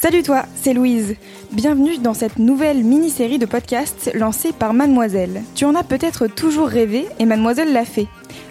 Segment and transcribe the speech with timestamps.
[0.00, 1.16] Salut toi, c'est Louise.
[1.52, 5.42] Bienvenue dans cette nouvelle mini-série de podcasts lancée par Mademoiselle.
[5.54, 8.06] Tu en as peut-être toujours rêvé et Mademoiselle l'a fait.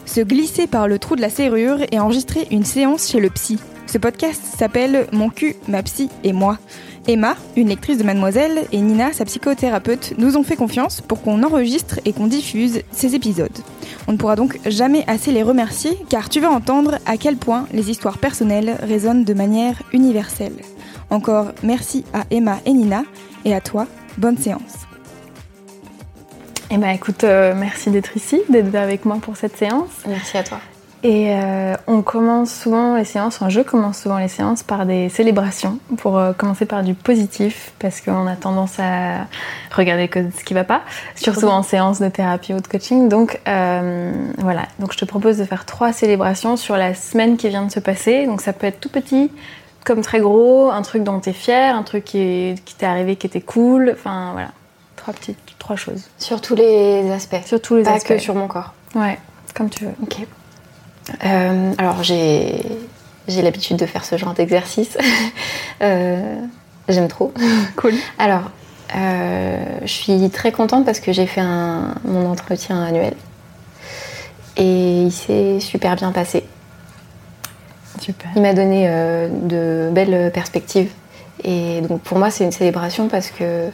[0.06, 3.58] Se glisser par le trou de la serrure et enregistrer une séance chez le psy.
[3.88, 6.60] Ce podcast s'appelle Mon cul, ma psy et moi.
[7.08, 11.42] Emma, une lectrice de Mademoiselle, et Nina, sa psychothérapeute, nous ont fait confiance pour qu'on
[11.42, 13.58] enregistre et qu'on diffuse ces épisodes.
[14.08, 17.68] On ne pourra donc jamais assez les remercier car tu vas entendre à quel point
[17.74, 20.56] les histoires personnelles résonnent de manière universelle.
[21.10, 23.04] Encore merci à Emma et Nina
[23.46, 23.86] et à toi,
[24.18, 24.88] bonne séance.
[26.70, 29.90] Eh ben écoute, euh, merci d'être ici, d'être avec moi pour cette séance.
[30.06, 30.60] Merci à toi.
[31.04, 35.10] Et euh, on commence souvent les séances, enfin je commence souvent les séances par des
[35.10, 39.28] célébrations, pour euh, commencer par du positif, parce qu'on a tendance à
[39.72, 40.82] regarder que ce qui va pas,
[41.16, 43.10] surtout en séance de thérapie ou de coaching.
[43.10, 47.48] Donc euh, voilà, donc je te propose de faire trois célébrations sur la semaine qui
[47.50, 48.26] vient de se passer.
[48.26, 49.32] Donc ça peut être tout petit
[49.86, 52.88] comme très gros, un truc dont tu es fier, un truc qui, est- qui t'est
[52.88, 54.50] arrivé qui était cool, enfin voilà,
[54.96, 56.10] trois petites, trois choses.
[56.18, 57.46] Sur tous les aspects.
[57.46, 58.08] Sur tous les Pas aspects.
[58.08, 58.74] que sur mon corps.
[58.96, 59.20] Ouais,
[59.56, 59.94] comme tu veux.
[60.02, 60.18] Ok.
[61.26, 62.62] Euh, alors j'ai
[63.28, 64.98] j'ai l'habitude de faire ce genre d'exercice.
[65.84, 66.42] Euh,
[66.90, 67.32] J'aime trop.
[67.76, 67.94] Cool.
[68.18, 68.50] Alors,
[68.96, 73.14] euh, je suis très contente parce que j'ai fait un- mon entretien annuel
[74.56, 76.44] et il s'est super bien passé.
[78.02, 78.30] Super.
[78.36, 80.90] Il m'a donné de belles perspectives.
[81.44, 83.68] Et donc pour moi, c'est une célébration parce que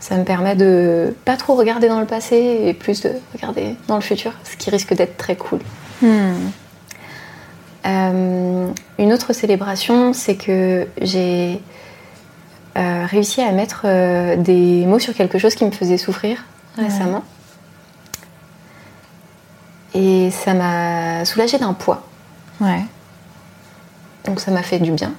[0.00, 2.36] ça me permet de pas trop regarder dans le passé
[2.66, 5.60] et plus de regarder dans le futur, ce qui risque d'être très cool.
[6.02, 6.50] Hmm.
[7.86, 8.68] Euh,
[8.98, 11.60] une autre célébration, c'est que j'ai
[12.76, 16.44] euh, réussi à mettre euh, des mots sur quelque chose qui me faisait souffrir
[16.76, 17.22] récemment.
[19.94, 22.02] Et ça m'a soulagée d'un poids.
[22.60, 22.82] Ouais.
[24.24, 25.12] Donc ça m'a fait du bien.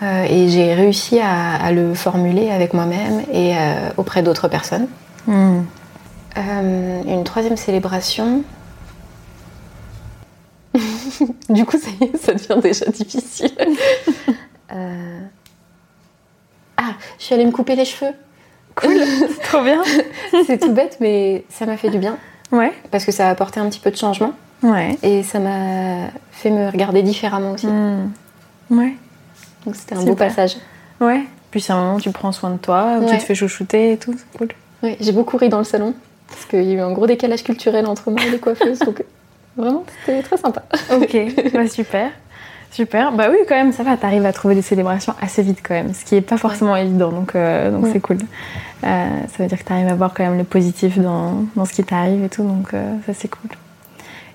[0.00, 3.54] Et j'ai réussi à, à le formuler avec moi-même et
[3.96, 4.86] auprès d'autres personnes.
[5.26, 5.62] Hmm.
[6.36, 8.44] Une troisième célébration.
[11.48, 13.50] du coup, ça, y est, ça devient déjà difficile.
[14.70, 15.20] Euh,
[16.76, 18.12] Ah, je suis allée me couper les cheveux.
[18.74, 19.82] Cool, c'est trop bien.
[20.46, 22.18] C'est tout bête, mais ça m'a fait du bien
[22.52, 22.72] Ouais.
[22.90, 24.32] parce que ça a apporté un petit peu de changement
[24.62, 24.98] Ouais.
[25.02, 27.66] et ça m'a fait me regarder différemment aussi.
[27.66, 28.10] Hmm.
[28.70, 28.94] Ouais.
[29.64, 30.56] Donc c'était un beau passage.
[31.00, 31.24] Ouais.
[31.50, 33.92] Puis c'est un moment où tu prends soin de toi, où tu te fais chouchouter
[33.92, 34.48] et tout, c'est cool.
[34.82, 35.94] Oui, j'ai beaucoup ri dans le salon
[36.28, 38.80] parce qu'il y a eu un gros décalage culturel entre moi et les coiffeuses.
[38.80, 39.02] donc
[39.58, 40.62] vraiment, c'était très sympa.
[40.94, 41.16] Ok,
[41.52, 42.10] bah super.
[42.70, 43.12] Super.
[43.12, 45.94] Bah oui, quand même, ça va, t'arrives à trouver des célébrations assez vite quand même,
[45.94, 47.90] ce qui est pas forcément évident, donc euh, donc Ouais.
[47.92, 48.18] c'est cool.
[48.84, 51.72] Euh, ça veut dire que t'arrives à voir quand même le positif dans, dans ce
[51.72, 53.50] qui t'arrive et tout, donc euh, ça c'est cool.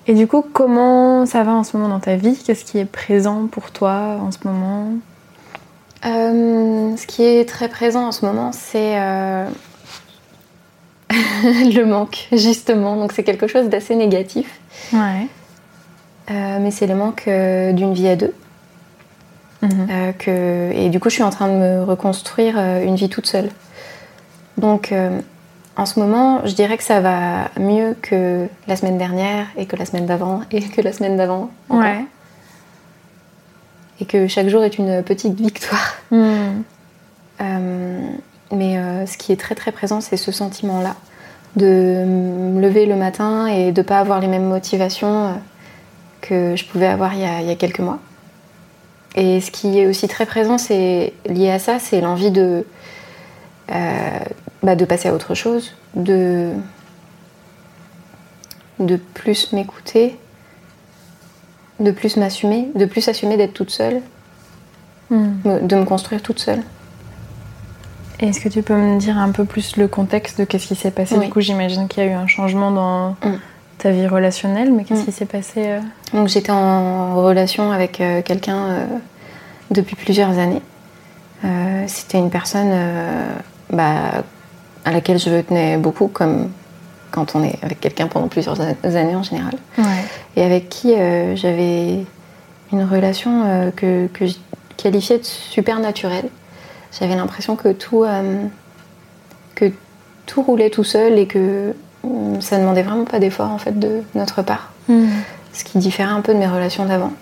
[0.06, 2.36] Et du coup, comment ça va en ce moment dans ta vie?
[2.44, 4.88] Qu'est-ce qui est présent pour toi en ce moment?
[6.02, 8.96] Ce qui est très présent en ce moment, c'est
[11.44, 12.96] le manque, justement.
[12.96, 14.60] Donc c'est quelque chose d'assez négatif.
[14.92, 15.28] Ouais.
[16.30, 18.34] Euh, mais c'est le manque euh, d'une vie à deux.
[19.62, 19.88] Mhm.
[19.90, 20.72] Euh, que...
[20.72, 23.50] Et du coup, je suis en train de me reconstruire une vie toute seule.
[24.56, 24.94] Donc,
[25.76, 29.74] en ce moment, je dirais que ça va mieux que la semaine dernière, et que
[29.76, 31.50] la semaine d'avant, et que la semaine d'avant.
[31.68, 32.04] Ouais.
[34.00, 35.96] Et que chaque jour est une petite victoire.
[36.10, 36.62] Hmm.
[38.52, 40.96] Mais euh, ce qui est très très présent, c'est ce sentiment-là.
[41.56, 45.32] De me lever le matin et de ne pas avoir les mêmes motivations euh,
[46.20, 47.98] que je pouvais avoir il y a, il y a quelques mois.
[49.14, 52.66] Et ce qui est aussi très présent, c'est lié à ça, c'est l'envie de,
[53.70, 54.18] euh,
[54.62, 56.50] bah, de passer à autre chose, de,
[58.80, 60.18] de plus m'écouter,
[61.78, 64.02] de plus m'assumer, de plus assumer d'être toute seule,
[65.10, 65.66] Hmm.
[65.66, 66.62] de me construire toute seule.
[68.20, 70.90] Est-ce que tu peux me dire un peu plus le contexte de qu'est-ce qui s'est
[70.90, 71.16] passé?
[71.18, 71.26] Oui.
[71.26, 73.38] Du coup, j'imagine qu'il y a eu un changement dans Mm.
[73.78, 75.04] ta vie relationnelle, mais qu'est-ce Mm.
[75.06, 75.80] qui s'est passé euh?
[76.12, 78.86] Donc j'étais en relation avec euh, quelqu'un euh,
[79.70, 80.62] depuis plusieurs années.
[81.86, 82.72] C'était une personne
[83.70, 84.22] bah,
[84.86, 86.48] à laquelle je tenais beaucoup, comme,
[87.10, 89.52] quand on est avec quelqu'un pendant plusieurs an- années en général.
[89.76, 89.84] Ouais.
[90.36, 90.94] Et avec qui
[91.34, 91.98] j'avais
[92.72, 94.36] une relation que, que je
[94.78, 96.30] qualifiais de super naturelle.
[96.98, 98.44] J'avais l'impression que tout, euh,
[99.54, 99.72] que
[100.26, 101.74] tout roulait tout seul et que
[102.04, 104.70] hum, ça demandait vraiment pas d'effort en fait de notre part.
[105.52, 107.12] Ce qui différait un peu de mes relations d'avant.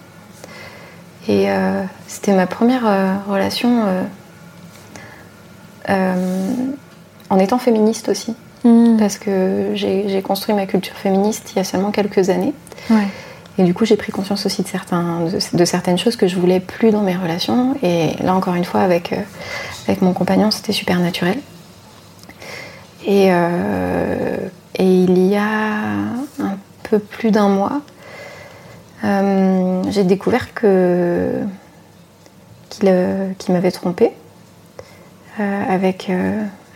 [1.29, 3.85] Et euh, c'était ma première euh, relation
[5.89, 8.35] en étant féministe aussi.
[8.99, 12.55] Parce que j'ai j'ai construit ma culture féministe il y a seulement quelques années.
[12.91, 13.09] Ouais.
[13.59, 16.61] Et du coup, j'ai pris conscience aussi de, certains, de, certaines choses que je voulais
[16.61, 17.77] plus dans mes relations.
[17.83, 19.21] Et là, encore une fois, avec, euh,
[19.87, 21.39] avec mon compagnon, c'était super naturel.
[23.05, 24.37] Et, euh,
[24.77, 25.45] et il y a
[26.41, 27.83] un peu plus d'un mois,
[29.05, 31.43] euh, j'ai découvert que
[32.71, 34.13] qu'il m'avait trompée
[35.39, 36.11] avec,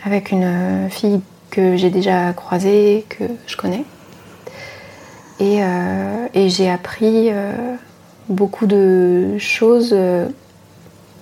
[0.04, 1.20] avec une fille
[1.50, 3.84] que j'ai déjà croisée, que je connais.
[5.40, 7.52] Et, euh, et j'ai appris euh,
[8.28, 10.26] beaucoup de choses euh,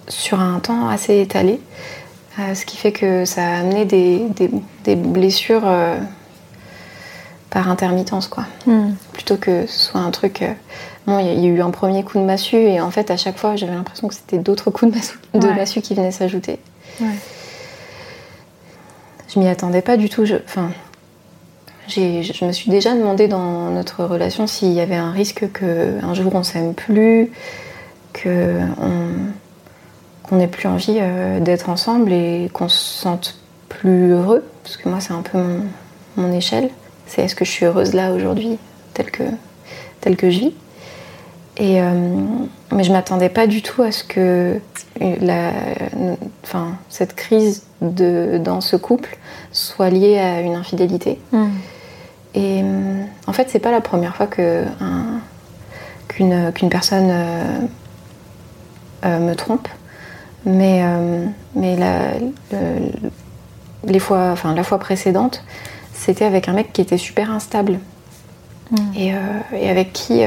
[0.08, 1.60] sur un temps assez étalé,
[2.38, 4.50] ce qui fait que ça a amené des, des-
[4.84, 5.64] des blessures
[7.50, 8.44] par intermittence, quoi.
[9.12, 10.44] Plutôt que ce soit un truc.
[11.06, 13.38] bon, il y a- eu un premier coup de massue, et en fait, à chaque
[13.38, 15.54] fois, j'avais l'impression que c'était d'autres coups de massue, de Ouais.
[15.54, 16.58] massue qui venaient s'ajouter.
[17.00, 17.06] Ouais.
[19.32, 20.24] Je m'y attendais pas du tout.
[20.24, 20.78] je- Enfin, j'ai-
[21.88, 26.14] je me suis déjà demandé dans notre relation s'il y avait un risque que un
[26.14, 27.30] jour on s'aime plus,
[28.22, 33.36] qu'on n'ait plus envie euh, d'être ensemble et qu'on se sente
[33.68, 34.44] plus heureux.
[34.62, 35.38] Parce que moi, c'est un peu
[36.16, 36.70] mon, échelle.
[37.06, 38.58] C'est est-ce que je suis heureuse là aujourd'hui,
[38.94, 39.24] telle que,
[40.00, 40.54] telle que je vis?
[41.60, 42.08] Euh,
[42.72, 44.58] mais je m'attendais pas du tout à ce que
[46.88, 49.18] cette crise dans ce couple
[49.52, 51.18] soit liée à une infidélité.
[52.34, 55.20] Et euh, en fait, c'est pas la première fois qu'une
[56.70, 57.58] personne euh,
[59.04, 59.68] euh, me trompe,
[60.44, 60.82] mais,
[61.54, 62.18] mais la,
[62.52, 62.90] le-
[63.86, 65.44] les fois, enfin, la fois précédente,
[65.92, 67.78] c'était avec un mec qui était super instable.
[68.96, 69.18] Et, euh,
[69.52, 70.22] et avec qui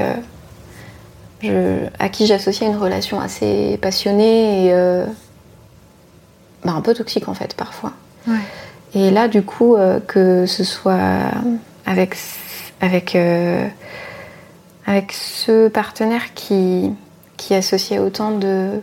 [1.44, 5.06] je, à qui j'associais une relation assez passionnée et euh,
[6.64, 7.92] bah, un peu toxique en fait parfois.
[8.94, 11.32] Et là, du coup, euh, que ce soit
[11.88, 12.18] avec,
[12.82, 13.68] avec, euh,
[14.86, 16.94] avec ce partenaire qui,
[17.38, 18.82] qui associait autant de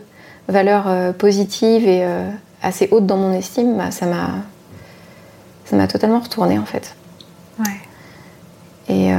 [0.49, 2.29] valeurs euh, positives et euh,
[2.61, 4.29] assez hautes dans mon estime, bah, ça m'a
[5.65, 6.95] ça m'a totalement retourné en fait.
[7.57, 7.79] Ouais.
[8.87, 9.09] Et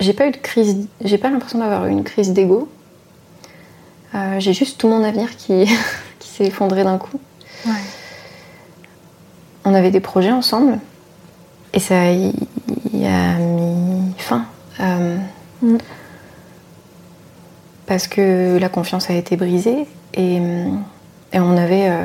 [0.00, 2.68] j'ai pas eu de crise, j'ai pas l'impression d'avoir eu une crise d'ego.
[4.38, 5.64] J'ai juste tout mon avenir qui,
[6.18, 7.20] qui s'est effondré d'un coup.
[7.66, 7.72] Ouais.
[9.64, 10.80] On avait des projets ensemble
[11.72, 12.32] et ça y,
[12.92, 14.44] y a mis fin.
[14.80, 15.16] Euh,
[15.62, 15.76] Mm.
[17.86, 20.82] Parce que la confiance a été brisée et, hum,
[21.32, 21.88] et on avait.
[21.90, 22.04] euh,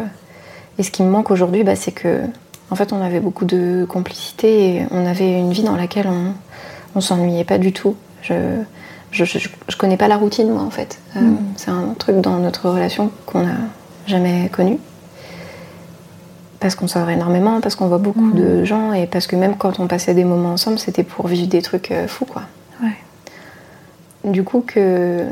[0.77, 2.23] et ce qui me manque aujourd'hui, bah, c'est que
[2.69, 6.33] en fait, on avait beaucoup de complicité et on avait une vie dans laquelle on,
[6.95, 7.95] on s'ennuyait pas du tout.
[8.23, 8.33] Je,
[9.11, 9.37] je, je,
[9.69, 10.99] je connais pas la routine, moi, en fait.
[11.15, 11.21] Euh,
[11.55, 13.55] C'est un truc dans notre relation qu'on n'a
[14.07, 14.79] jamais connu.
[16.59, 19.79] Parce qu'on sort énormément, parce qu'on voit beaucoup de gens et parce que même quand
[19.79, 22.43] on passait des moments ensemble, c'était pour vivre des trucs euh, fous, quoi.
[22.81, 24.31] Ouais.
[24.31, 25.25] Du coup, que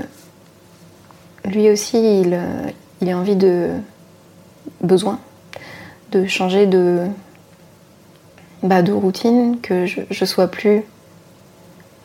[1.45, 2.69] lui aussi, il, euh,
[3.01, 3.69] il a envie de
[4.81, 5.19] besoin
[6.11, 7.07] de changer de,
[8.61, 10.83] bah, de routine, que je, je sois plus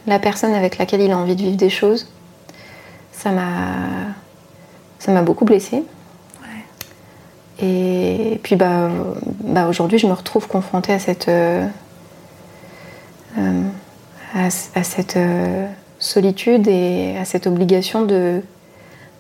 [0.07, 2.09] la personne avec laquelle il a envie de vivre des choses.
[3.13, 4.15] Ça m'a,
[4.99, 5.85] ça m'a beaucoup blessée.
[7.61, 8.89] Et puis bah,
[9.43, 11.67] bah aujourd'hui, je me retrouve confrontée à cette, euh,
[13.39, 13.63] euh,
[14.35, 15.67] à, à cette euh,
[15.99, 18.43] solitude et à cette obligation de,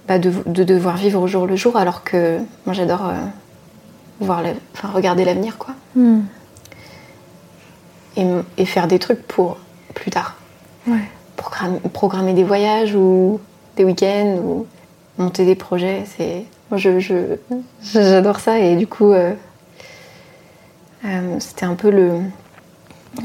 [0.06, 3.14] bah, de, de devoir vivre au jour le jour, alors que moi j'adore euh,
[4.20, 5.74] voir, la- enfin, regarder l'avenir, quoi,
[8.16, 9.56] et, m- et faire des trucs pour
[9.94, 10.36] plus tard,
[10.86, 10.98] Ouais.
[11.36, 13.40] programmer, programmer des voyages ou
[13.76, 14.66] des week-ends ou
[15.18, 16.04] monter des projets.
[16.16, 16.44] C'est,
[16.76, 17.36] je,
[17.82, 19.32] j'adore ça et du coup, euh,
[21.04, 22.20] euh, c'était un peu le,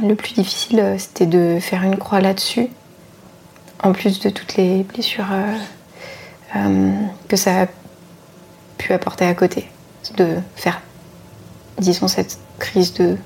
[0.02, 2.68] le plus difficile, euh, c'était de faire une croix là-dessus,
[3.84, 5.28] en plus de toutes les blessures
[6.56, 6.92] euh,
[7.28, 7.68] que ça a
[8.78, 9.70] pu apporter à côté,
[10.18, 10.82] de faire,
[11.80, 13.18] disons, cette crise de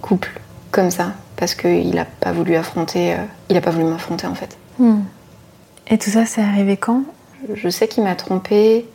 [0.00, 0.40] couple
[0.70, 3.16] comme ça, parce qu'il n'a pas voulu affronter,
[3.48, 4.56] il n'a pas voulu m'affronter en fait.
[5.88, 7.02] Et tout ça, c'est arrivé quand?
[7.54, 8.86] Je sais qu'il m'a trompée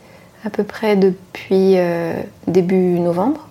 [0.48, 2.14] à peu près depuis euh,
[2.46, 3.46] début novembre.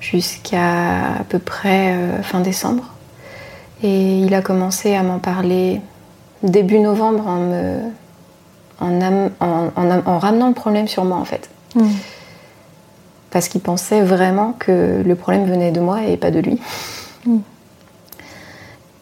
[0.00, 2.84] jusqu'à à peu près euh, fin décembre.
[3.82, 5.80] Et il a commencé à m'en parler
[6.42, 7.78] début novembre en, me,
[8.80, 11.48] en, am- en- en am- en ramenant le problème sur moi en fait.
[11.74, 11.88] Mm.
[13.30, 16.58] Parce qu'il pensait vraiment que le problème venait de moi et pas de lui.
[17.26, 17.38] Mm.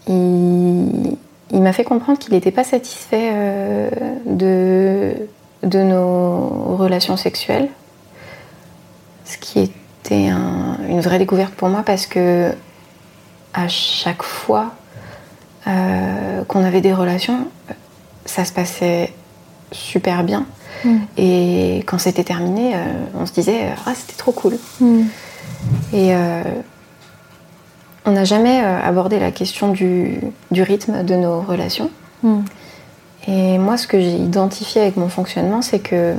[0.09, 1.17] Il,
[1.53, 3.91] il m'a fait comprendre qu'il n'était pas satisfait euh,
[4.27, 5.15] de,
[5.63, 7.69] de nos relations sexuelles.
[9.25, 12.53] Ce qui était un- une vraie découverte pour moi parce que
[13.55, 14.73] à chaque fois
[15.67, 17.47] euh, qu'on avait des relations,
[18.25, 19.13] ça se passait
[19.71, 20.45] super bien.
[20.85, 20.97] Mm.
[21.17, 22.79] Et quand c'était terminé, euh,
[23.15, 24.59] on se disait Ah, c'était trop cool.
[24.81, 25.03] Mm.
[25.93, 26.43] Et euh,
[28.05, 30.19] on n'a jamais euh, abordé la question du,
[30.51, 31.91] du rythme de nos relations.
[32.25, 32.41] Mm.
[33.29, 36.15] Et moi, ce que j'ai identifié avec mon fonctionnement, c'est que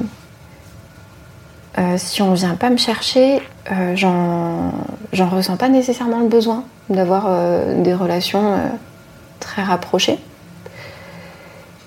[1.77, 3.41] euh, si on vient pas me chercher,
[3.71, 8.57] euh, j'en ressens pas nécessairement le besoin d'avoir euh, des relations
[9.39, 10.19] très rapprochées.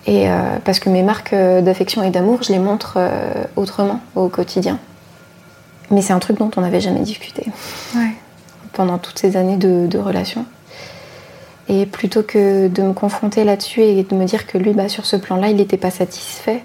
[0.08, 0.28] Et
[0.64, 2.96] parce que mes marques d'affection et d'amour, je les montre
[3.56, 4.78] autrement au quotidien.
[5.90, 7.50] Mais c'est un truc dont on n'avait jamais discuté
[7.96, 8.12] Ouais.
[8.72, 10.46] pendant toutes ces années de, de relation.
[11.68, 15.04] Et plutôt que de me confronter là-dessus et de me dire que lui, bah, sur
[15.04, 16.62] ce plan-là, il n'était pas satisfait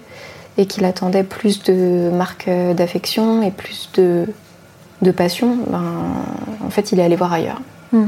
[0.58, 4.26] et qu'il attendait plus de marques euh, d'affection et plus de,
[5.02, 5.82] de passion, ben,
[6.64, 7.60] en fait, il est allé voir ailleurs,
[7.92, 8.04] Mm.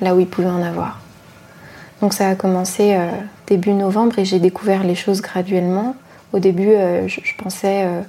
[0.00, 1.00] là où il pouvait en avoir.
[2.00, 3.06] Donc ça a commencé euh,
[3.46, 5.94] début novembre et j'ai découvert les choses graduellement.
[6.32, 8.00] Au début, euh, je, je pensais euh,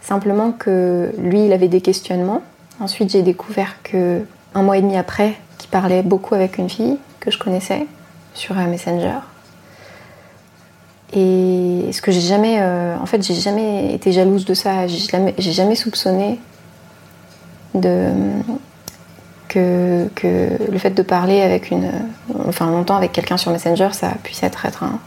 [0.00, 2.42] simplement que lui, il avait des questionnements.
[2.80, 4.22] Ensuite, j'ai découvert que
[4.54, 5.34] un mois et demi après,
[5.72, 7.86] qu'il parlait beaucoup avec une fille que je connaissais
[8.34, 9.20] sur un Messenger.
[11.14, 14.86] Et ce que j'ai jamais, euh, en fait, j'ai jamais été jalouse de ça.
[14.86, 16.38] J'ai jamais, soupçonné
[17.74, 18.10] de
[19.48, 21.90] que, que le fait de parler avec une,
[22.48, 24.98] enfin longtemps avec quelqu'un sur Messenger, ça puisse être, être un,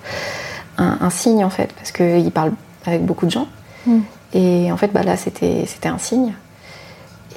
[0.78, 2.52] un- un signe en fait, parce qu'il parle
[2.86, 3.48] avec beaucoup de gens.
[3.88, 4.00] Mm.
[4.34, 6.34] Et en fait, bah, là, c'était c'était un signe.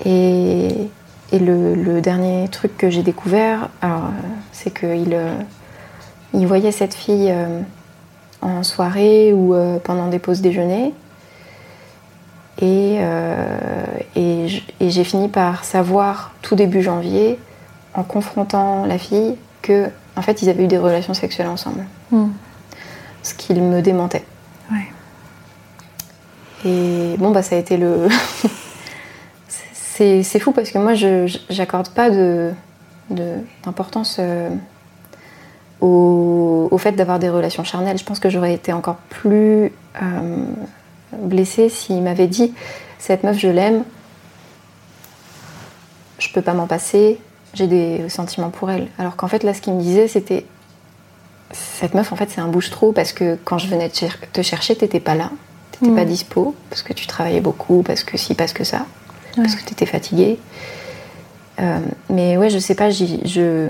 [0.04, 0.88] Et,
[1.32, 3.88] et le, le dernier truc que j'ai découvert, euh,
[4.52, 5.34] c'est qu'il euh,
[6.34, 7.60] il voyait cette fille euh,
[8.40, 9.54] en soirée ou
[9.84, 10.94] pendant des pauses déjeuner.
[12.60, 13.84] Et, euh,
[14.16, 14.48] et
[14.80, 17.38] j'ai fini par savoir tout début janvier,
[17.94, 21.84] en confrontant la fille, que en fait ils avaient eu des relations sexuelles ensemble.
[22.10, 22.26] Mm.
[23.22, 24.24] Ce qui me démentait.
[24.72, 24.88] Ouais.
[26.64, 28.08] Et bon, bah, ça a été le.
[29.98, 32.52] c'est c'est fou parce que moi, je j'accorde pas de
[33.10, 34.48] de- d'importance euh,
[35.80, 37.98] au, au fait d'avoir des relations charnelles.
[37.98, 40.44] Je pense que j'aurais été encore plus euh,
[41.12, 42.52] blessée s'il m'avait dit
[42.98, 43.84] cette meuf, je l'aime,
[46.18, 47.18] je peux pas m'en passer,
[47.54, 48.88] j'ai des sentiments pour elle.
[48.98, 50.44] Alors qu'en fait, là, ce qu'il me disait, c'était
[51.52, 54.42] cette meuf, en fait, c'est un bouche-trou parce que quand je venais te, cher- te
[54.42, 55.30] chercher, t'étais pas là,
[55.72, 58.84] t'étais pas dispo, parce que tu travaillais beaucoup, parce que si, parce que ça,
[59.42, 60.38] parce que t'étais fatiguée.
[61.60, 61.80] Euh,
[62.10, 63.68] mais ouais, je sais pas, je.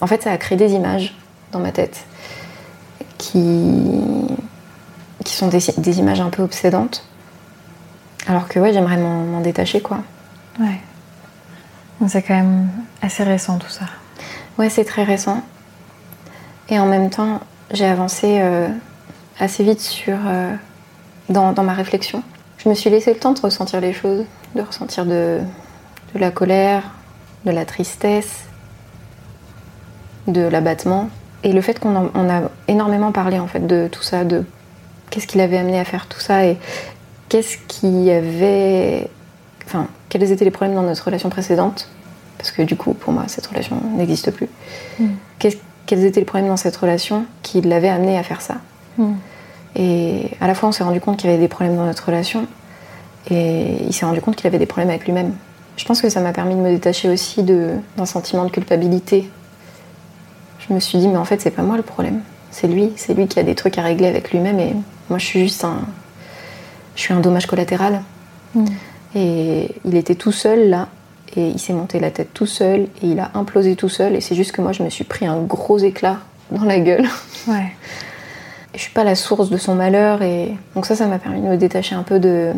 [0.00, 1.14] En fait, ça a créé des images
[1.52, 2.04] dans ma tête
[3.18, 4.26] qui,
[5.24, 7.04] qui sont des, des images un peu obsédantes.
[8.26, 9.98] Alors que ouais, j'aimerais m'en détacher, quoi.
[10.60, 10.80] Ouais.
[12.08, 12.68] C'est quand même
[13.00, 13.84] assez récent tout ça.
[14.58, 15.40] Ouais, c'est très récent.
[16.68, 17.40] Et en même temps,
[17.72, 18.68] j'ai avancé euh,
[19.38, 20.52] assez vite sur, euh,
[21.28, 22.22] dans, dans ma réflexion.
[22.62, 25.40] Je me suis laissé le temps de ressentir les choses, de ressentir de,
[26.14, 26.82] de la colère,
[27.44, 28.44] de la tristesse,
[30.28, 31.08] de l'abattement.
[31.42, 34.44] Et le fait qu'on en- on a énormément parlé en fait de tout ça, de
[35.10, 36.56] qu'est-ce qui l'avait amené à faire tout ça et
[37.28, 39.08] qu'est-ce qui avait.
[39.66, 41.88] Enfin, quels étaient les problèmes dans notre relation précédente
[42.38, 44.48] Parce que du coup, pour moi, cette relation n'existe plus.
[45.40, 48.56] Qu'est-ce- quels étaient les problèmes dans cette relation qui l'avaient amené à faire ça?
[48.98, 49.14] Mm.
[49.76, 52.06] Et à la fois, on s'est rendu compte qu'il y avait des problèmes dans notre
[52.06, 52.46] relation
[53.30, 55.32] et il s'est rendu compte qu'il avait des problèmes avec lui-même.
[55.76, 59.28] Je pense que ça m'a permis de me détacher aussi d'un sentiment de culpabilité.
[60.58, 62.20] Je me suis dit, mais en fait, c'est pas moi le problème.
[62.50, 62.92] C'est lui.
[62.96, 64.74] C'est lui qui a des trucs à régler avec lui-même et
[65.08, 65.80] moi, je suis juste un.
[66.94, 68.02] Je suis un dommage collatéral.
[68.54, 68.64] Mm.
[69.14, 70.88] Et il était tout seul là,
[71.36, 74.20] et il s'est monté la tête tout seul, et il a implosé tout seul, et
[74.20, 76.18] c'est juste que moi je me suis pris un gros éclat
[76.50, 77.06] dans la gueule.
[77.46, 77.72] Ouais.
[78.74, 81.46] Je suis pas la source de son malheur, et donc ça, ça m'a permis de
[81.46, 82.52] me détacher un peu de,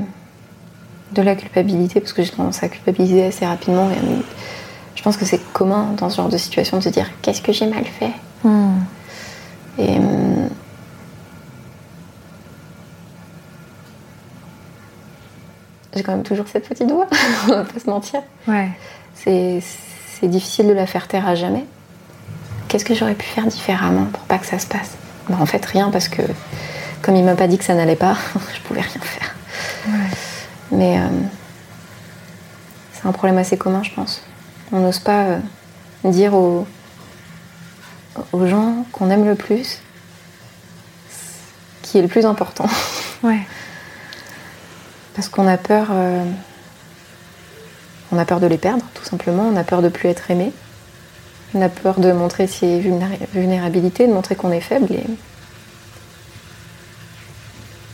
[1.12, 4.22] de la culpabilité, parce que j'ai tendance à culpabiliser assez rapidement, et me-
[4.94, 7.52] je pense que c'est commun dans ce genre de situation de se dire qu'est-ce que
[7.52, 8.10] j'ai mal fait
[8.44, 8.74] Mm.
[9.78, 10.48] Et hum,
[15.94, 17.06] j'ai quand même toujours cette petite voix,
[17.44, 18.20] on va pas se mentir.
[18.48, 18.68] Ouais.
[19.14, 19.60] C'est
[20.20, 21.64] c'est difficile de la faire taire à jamais.
[22.68, 24.96] Qu'est-ce que j'aurais pu faire différemment pour pas que ça se passe?
[25.28, 26.22] Bah, En fait, rien, parce que
[27.02, 28.16] comme il m'a pas dit que ça n'allait pas,
[28.54, 29.34] je pouvais rien faire.
[30.70, 31.02] Mais euh,
[32.92, 34.22] c'est un problème assez commun, je pense.
[34.72, 35.38] On n'ose pas euh,
[36.04, 36.66] dire aux,
[38.32, 39.80] aux gens qu'on aime le plus
[41.82, 42.66] ce qui est le plus important.
[43.22, 43.40] Ouais.
[45.14, 45.86] Parce qu'on a peur.
[45.90, 46.22] euh,
[48.12, 49.44] on a peur de les perdre, tout simplement.
[49.50, 50.52] On a peur de plus être aimé.
[51.54, 54.92] On a peur de montrer ses vulnéra- vulnérabilités, de montrer qu'on est faible.
[54.92, 55.04] Et...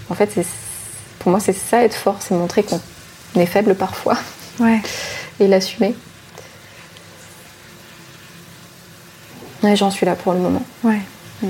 [0.08, 0.30] En fait,
[1.18, 2.80] pour moi, c'est ça être fort, c'est montrer qu'on
[3.36, 4.16] est faible parfois
[4.58, 4.80] Ouais.
[5.38, 5.94] et l'assumer.
[9.62, 10.62] Ouais, j'en suis là pour le moment.
[10.82, 11.00] Ouais.
[11.42, 11.48] Mm.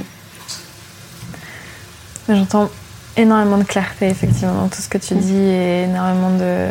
[2.28, 2.70] J'entends
[3.16, 6.66] énormément de clarté, effectivement, dans tout ce que tu dis et énormément de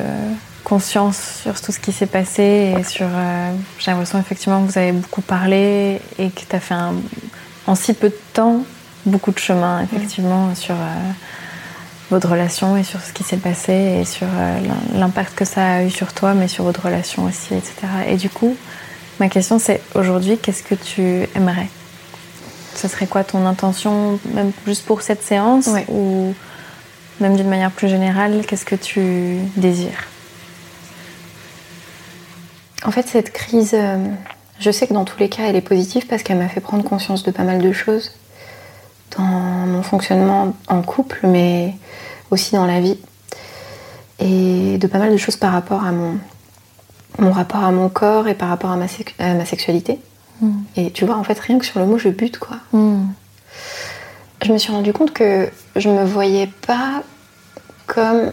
[0.69, 3.07] conscience sur tout ce qui s'est passé et sur.
[3.09, 6.93] euh, J'ai l'impression, effectivement, que vous avez beaucoup parlé et que tu as fait un-
[7.67, 8.61] en si peu de temps
[9.05, 11.11] beaucoup de chemin, effectivement, sur euh,
[12.11, 15.65] votre relation et sur ce qui s'est passé et sur euh, l'im- l'impact que ça
[15.75, 17.73] a eu sur toi, mais sur votre relation aussi, etc.
[18.07, 18.55] Et du coup,
[19.19, 21.69] ma question, c'est aujourd'hui, qu'est-ce que tu aimerais?
[22.75, 26.33] Ce serait quoi ton intention, même juste pour cette séance ou
[27.19, 30.07] même d'une manière plus générale, qu'est-ce que tu désires?
[32.85, 33.97] En fait, cette crise, euh,
[34.59, 36.83] je sais que dans tous les cas, elle est positive parce qu'elle m'a fait prendre
[36.83, 38.11] conscience de pas mal de choses
[39.17, 41.73] dans mon fonctionnement en couple, mais
[42.31, 42.97] aussi dans la vie.
[44.19, 46.17] Et de pas mal de choses par rapport à mon,
[47.17, 49.99] mon rapport à mon corps et par rapport à ma, sec- à ma sexualité.
[50.77, 52.57] Et tu vois, en fait, rien que sur le mot, je bute, quoi.
[54.41, 57.03] Je me suis rendu compte que je me voyais pas
[57.87, 58.31] comme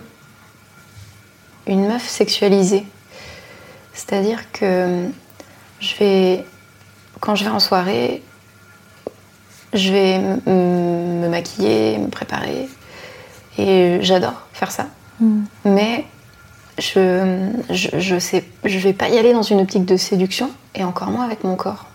[1.66, 2.86] une meuf sexualisée.
[3.96, 5.08] C'est-à-dire que
[5.80, 6.44] je vais,
[7.18, 8.22] quand je vais en soirée,
[9.72, 12.68] je vais me maquiller, me préparer.
[13.58, 14.86] Et j'adore faire ça.
[15.64, 16.04] Mais
[16.78, 20.84] je, je, je sais, je vais pas y aller dans une optique de séduction, et
[20.84, 21.86] encore moins avec mon corps.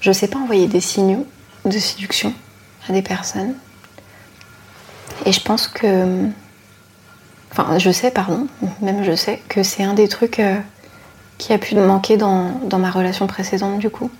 [0.00, 1.26] Je sais pas envoyer des signaux
[1.66, 2.32] de séduction
[2.88, 3.54] à des personnes.
[5.26, 6.28] Et je pense que.
[7.58, 8.48] Enfin, je sais, pardon,
[8.82, 10.58] même je sais que c'est un des trucs euh,
[11.38, 14.10] qui a pu me manquer dans, dans ma relation précédente, du coup.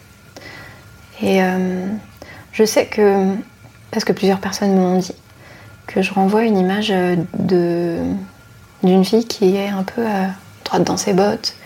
[1.21, 1.87] Et euh,
[2.53, 3.35] je sais que.
[3.91, 5.15] Parce que plusieurs personnes me l'ont dit,
[5.87, 7.99] que je renvoie une image euh, de
[8.83, 10.07] d'une fille qui est un peu
[10.65, 11.57] droite dans ses bottes,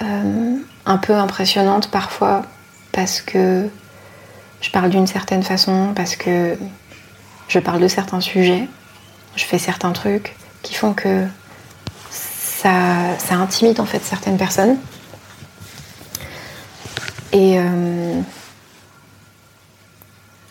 [0.00, 2.42] un peu impressionnante parfois
[2.92, 3.68] parce que
[4.60, 6.58] je parle d'une certaine façon, parce que
[7.48, 8.68] je parle de certains sujets,
[9.36, 11.26] je fais certains trucs qui font que
[12.10, 14.76] ça, ça intimide en fait certaines personnes.
[17.32, 18.20] Et, euh,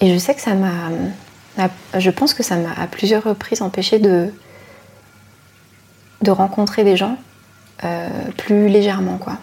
[0.01, 1.69] et je sais que ça m'a.
[1.97, 4.33] Je pense que ça m'a à plusieurs reprises empêché de,
[6.21, 7.17] de rencontrer des gens
[7.83, 9.37] euh, plus légèrement, quoi.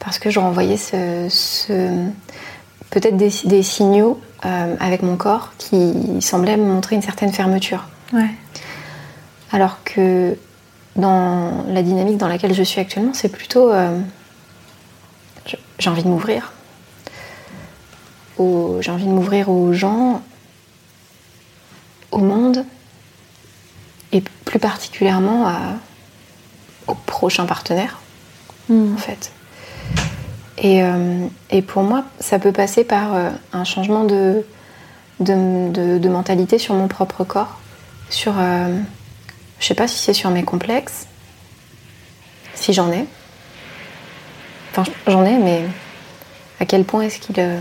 [0.00, 2.04] Parce que je renvoyais ce, ce-
[2.90, 7.86] peut-être des, des signaux euh, avec mon corps qui semblaient me montrer une certaine fermeture.
[8.12, 8.28] Ouais.
[9.54, 10.36] Alors que
[10.96, 13.70] dans la dynamique dans laquelle je suis actuellement, c'est plutôt.
[13.72, 14.00] euh,
[15.78, 16.52] j'ai envie de m'ouvrir.
[18.80, 20.20] J'ai envie de m'ouvrir aux gens,
[22.10, 22.64] au monde,
[24.10, 25.74] et plus particulièrement à-
[26.88, 28.00] aux prochains partenaires,
[28.70, 29.30] en fait.
[30.58, 34.44] Et, euh, et pour moi, ça peut passer par euh, un changement de,
[35.20, 37.60] de, de- de mentalité sur mon propre corps,
[38.10, 38.34] sur,
[39.60, 41.06] je sais pas si c'est sur mes complexes,
[42.54, 43.04] si j'en ai.
[44.72, 45.62] Enfin, j'en ai, mais
[46.60, 47.58] à quel point est-ce qu'ils euh,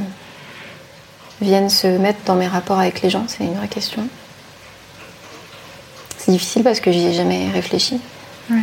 [1.42, 4.08] viennent se mettre dans mes rapports avec les gens, c'est une vraie question.
[6.18, 8.00] C'est difficile parce que j'y ai jamais réfléchi.
[8.50, 8.62] Ouais.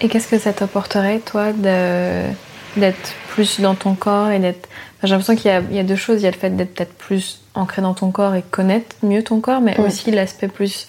[0.00, 4.68] Et qu'est-ce que ça t'apporterait, toi, d'être plus dans ton corps et d'être.
[4.98, 6.20] Enfin, J'ai l'impression qu'il y, a- il y a deux choses.
[6.20, 9.22] Il y a le fait d'être peut-être plus ancré dans ton corps et connaître mieux
[9.22, 10.86] ton corps, mais aussi l'aspect plus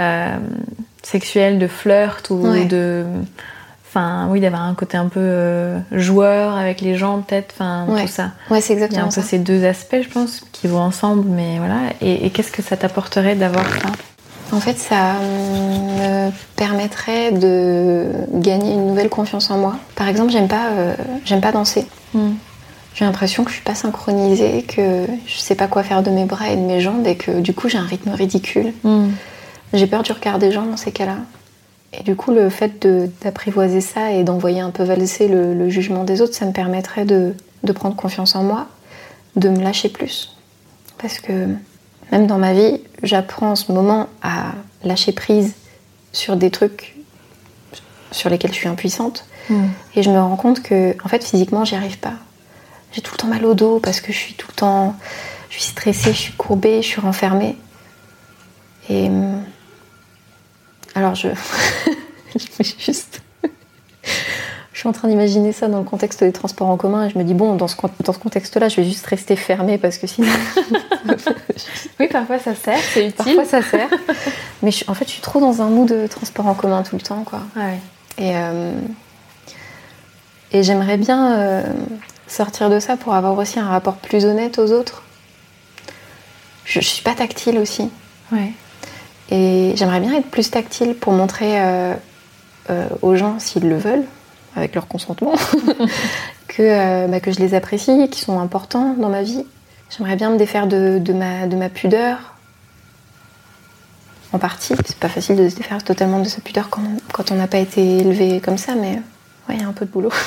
[0.00, 0.36] euh,
[1.10, 2.64] sexuel, de flirt ou Ouais.
[2.64, 3.04] de.
[3.90, 7.54] Enfin, oui, d'avoir un côté un peu euh, joueur avec les gens, peut-être.
[7.54, 8.02] Enfin, Ouais.
[8.02, 8.32] tout ça.
[8.50, 9.22] Ouais, c'est Il y a un exactement peu ça.
[9.22, 11.76] ces deux aspects, je pense, qui vont ensemble, mais voilà.
[12.02, 13.88] Et, et qu'est-ce que ça t'apporterait d'avoir ça?
[14.52, 19.76] En fait, ça me permettrait de gagner une nouvelle confiance en moi.
[19.94, 20.94] Par exemple, j'aime pas, euh,
[21.24, 21.86] j'aime pas danser.
[22.94, 26.24] J'ai l'impression que je suis pas synchronisée, que je sais pas quoi faire de mes
[26.24, 28.72] bras et de mes jambes et que du coup j'ai un rythme ridicule.
[29.72, 31.18] J'ai peur du regard des gens dans ces cas-là.
[31.92, 32.86] et du coup, le fait
[33.22, 37.04] d'apprivoiser ça et d'envoyer un peu valser le, le jugement des autres, ça me permettrait
[37.04, 38.66] de, de prendre confiance en moi,
[39.36, 40.36] de me lâcher plus.
[40.98, 41.48] Parce que
[42.10, 44.52] même dans ma vie, j'apprends en ce moment à
[44.84, 45.54] lâcher prise
[46.12, 46.96] sur des trucs
[48.10, 49.26] sur lesquels je suis impuissante.
[49.94, 52.12] Et je me rends compte que, en fait, physiquement, j'y arrive pas.
[52.92, 54.94] J'ai tout le temps mal au dos parce que je suis tout le temps.
[55.48, 57.56] Je suis stressée, je suis courbée, je suis renfermée.
[58.90, 59.10] Et.
[60.98, 61.28] Alors, je.
[62.36, 63.22] je juste.
[64.72, 67.18] Je suis en train d'imaginer ça dans le contexte des transports en commun et je
[67.18, 70.06] me dis, bon, dans ce, dans ce contexte-là, je vais juste rester fermée parce que
[70.06, 70.28] sinon.
[71.98, 73.34] Oui, parfois ça sert, c'est utile.
[73.36, 73.88] Parfois, ça sert.
[74.62, 76.94] Mais je- en fait, je suis trop dans un mood de transport en commun tout
[76.94, 77.40] le temps, quoi.
[77.56, 77.78] Ouais.
[78.18, 78.70] Et, euh,
[80.52, 81.62] et j'aimerais bien euh,
[82.28, 85.02] sortir de ça pour avoir aussi un rapport plus honnête aux autres.
[86.64, 87.90] Je, je suis pas tactile aussi.
[88.30, 88.52] Ouais.
[89.30, 91.94] Et j'aimerais bien être plus tactile pour montrer euh,
[92.70, 94.04] euh, aux gens, s'ils le veulent,
[94.56, 95.34] avec leur consentement,
[96.48, 99.44] que, euh, bah, que je les apprécie, qu'ils sont importants dans ma vie.
[99.90, 102.34] J'aimerais bien me défaire de, de ma, de ma pudeur.
[104.32, 107.46] En partie, c'est pas facile de se défaire totalement de sa pudeur quand, on n'a
[107.46, 109.00] pas été élevé comme ça, mais
[109.48, 110.12] ouais, il y a un peu de boulot.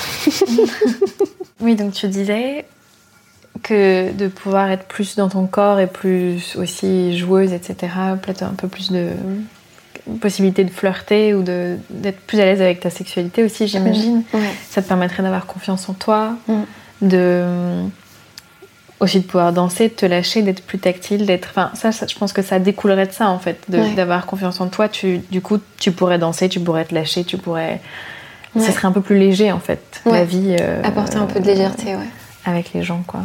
[1.62, 2.66] Oui, donc tu disais
[3.64, 7.76] que de pouvoir être plus dans ton corps et plus aussi joueuse, etc.,
[8.22, 9.10] peut-être un peu plus de
[10.20, 14.24] possibilité de flirter ou d'être plus à l'aise avec ta sexualité aussi, j'imagine.
[14.70, 16.54] Ça te permettrait d'avoir confiance en toi, Mm.
[17.04, 17.46] de
[19.00, 21.48] aussi de pouvoir danser, de te lâcher, d'être plus tactile, d'être.
[21.50, 23.94] Enfin, ça, ça, je pense que ça découlerait de ça en fait, Ouais.
[23.96, 24.88] d'avoir confiance en toi.
[24.90, 27.82] Tu, du coup, tu pourrais danser, tu pourrais te lâcher, tu pourrais.
[28.54, 28.62] Ouais.
[28.64, 30.26] Ça serait un peu plus léger en fait, la Ouais.
[30.26, 30.56] vie.
[30.60, 32.08] euh, Apporter un peu de légèreté, ouais.
[32.46, 33.22] avec les gens, quoi.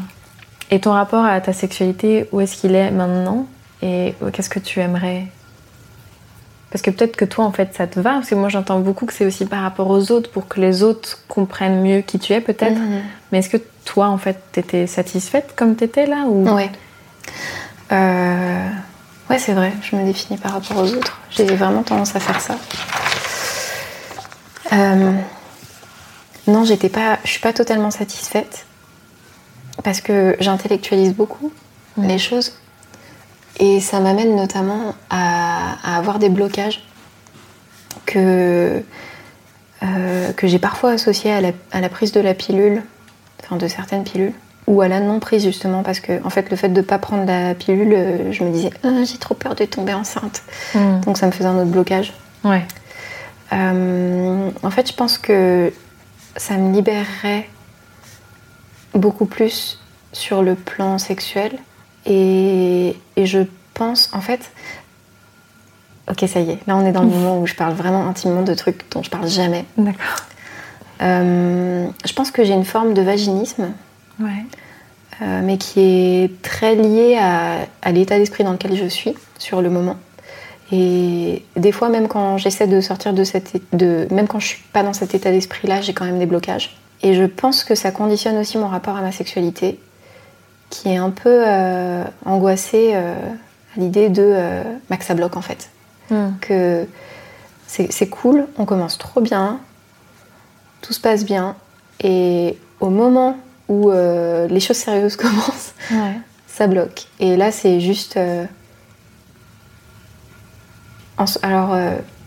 [0.70, 3.46] Et ton rapport à ta sexualité, où est-ce qu'il est maintenant
[3.82, 5.26] Et qu'est-ce que tu aimerais?
[6.70, 8.14] Parce que peut-être que toi, en fait, ça te va.
[8.14, 10.82] Parce que moi, j'entends beaucoup que c'est aussi par rapport aux autres, pour que les
[10.82, 12.78] autres comprennent mieux qui tu es, peut-être.
[12.78, 13.02] Mhm.
[13.30, 16.48] Mais est-ce que toi, en fait, t'étais satisfaite comme t'étais là ou...
[16.48, 16.70] Ouais.
[17.92, 18.68] Euh,
[19.28, 21.18] Ouais, c'est vrai, je me définis par rapport aux autres.
[21.30, 22.54] J'ai vraiment tendance à faire ça.
[24.72, 25.12] Euh,
[26.46, 28.66] Non, j'étais pas, je suis pas totalement satisfaite
[29.82, 31.52] parce que j'intellectualise beaucoup
[31.98, 32.52] les choses
[33.58, 36.82] et ça m'amène notamment à, à avoir des blocages
[38.04, 38.82] que
[39.82, 42.82] euh, que j'ai parfois associés à la, à la prise de la pilule,
[43.42, 44.32] enfin de certaines pilules,
[44.66, 47.24] ou à la non prise justement parce que en fait le fait de pas prendre
[47.26, 50.42] la pilule, euh, je me disais Ah, j'ai trop peur de tomber enceinte,
[50.74, 51.00] Hmm.
[51.00, 52.12] donc ça me faisait un autre blocage.
[52.44, 52.64] Ouais.
[53.52, 55.72] Euh, en fait, je pense que
[56.36, 57.48] ça me libérerait
[58.98, 59.78] beaucoup plus
[60.12, 61.52] sur le plan sexuel.
[62.06, 63.40] Et, et je
[63.74, 64.50] pense, en fait.
[66.10, 68.42] Ok, ça y est, là on est dans le moment où je parle vraiment intimement
[68.42, 69.64] de trucs dont je parle jamais.
[69.76, 70.20] D'accord.
[71.02, 73.72] Euh, je pense que j'ai une forme de vaginisme,
[74.20, 74.44] Ouais.
[75.22, 79.60] euh, mais qui est très liée à, à l'état d'esprit dans lequel je suis sur
[79.62, 79.96] le moment.
[80.72, 84.46] Et des fois, même quand j'essaie de sortir de cet é- de même quand je
[84.46, 86.76] suis pas dans cet état d'esprit-là, j'ai quand même des blocages.
[87.02, 89.78] Et je pense que ça conditionne aussi mon rapport à ma sexualité,
[90.70, 93.14] qui est un peu euh, angoissé euh,
[93.76, 95.68] à l'idée de euh, bah, que ça bloque en fait.
[96.10, 96.30] Hmm.
[96.40, 96.86] Que
[97.66, 99.60] c'est cool, on commence trop bien,
[100.80, 101.56] tout se passe bien,
[102.00, 103.36] et au moment
[103.68, 106.18] où les choses sérieuses commencent, Ouais.
[106.46, 107.06] ça bloque.
[107.18, 108.18] Et là, c'est juste.
[111.18, 111.76] en alors,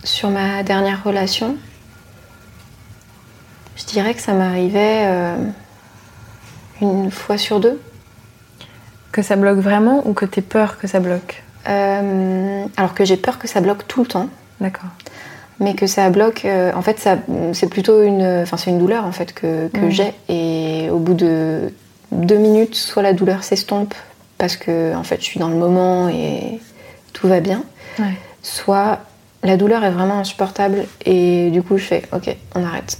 [0.03, 1.55] sur ma dernière relation,
[3.79, 5.35] je dirais que ça m'arrivait euh,
[6.81, 7.79] une fois sur deux.
[9.11, 11.43] Que ça bloque vraiment ou que t'aies peur que ça bloque?
[11.67, 14.29] Euh, alors que j'ai peur que ça bloque tout le temps,
[14.61, 14.89] D'accord.
[15.59, 16.45] mais que ça bloque.
[16.45, 17.17] euh, en fait, ça,
[17.53, 20.13] c'est plutôt une, enfin, c'est une douleur en fait que, que j'ai.
[20.29, 21.73] Et au bout de
[22.11, 23.93] deux minutes, soit la douleur s'estompe
[24.37, 26.59] parce que en fait, je suis dans le moment et
[27.13, 27.63] tout va bien.
[27.97, 28.13] Ouais.
[28.41, 28.99] soit
[29.43, 32.97] la douleur est vraiment insupportable et du coup je fais ok on arrête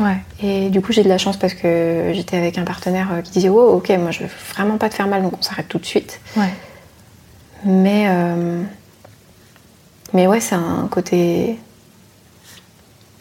[0.00, 0.16] Ouais.
[0.42, 3.30] et du coup j'ai de la chance parce que j'étais avec un partenaire euh, qui
[3.32, 5.78] disait oh ok moi je veux vraiment pas te faire mal donc on s'arrête tout
[5.78, 6.48] de suite Ouais.
[7.64, 8.62] mais euh,
[10.14, 11.58] mais ouais c'est un côté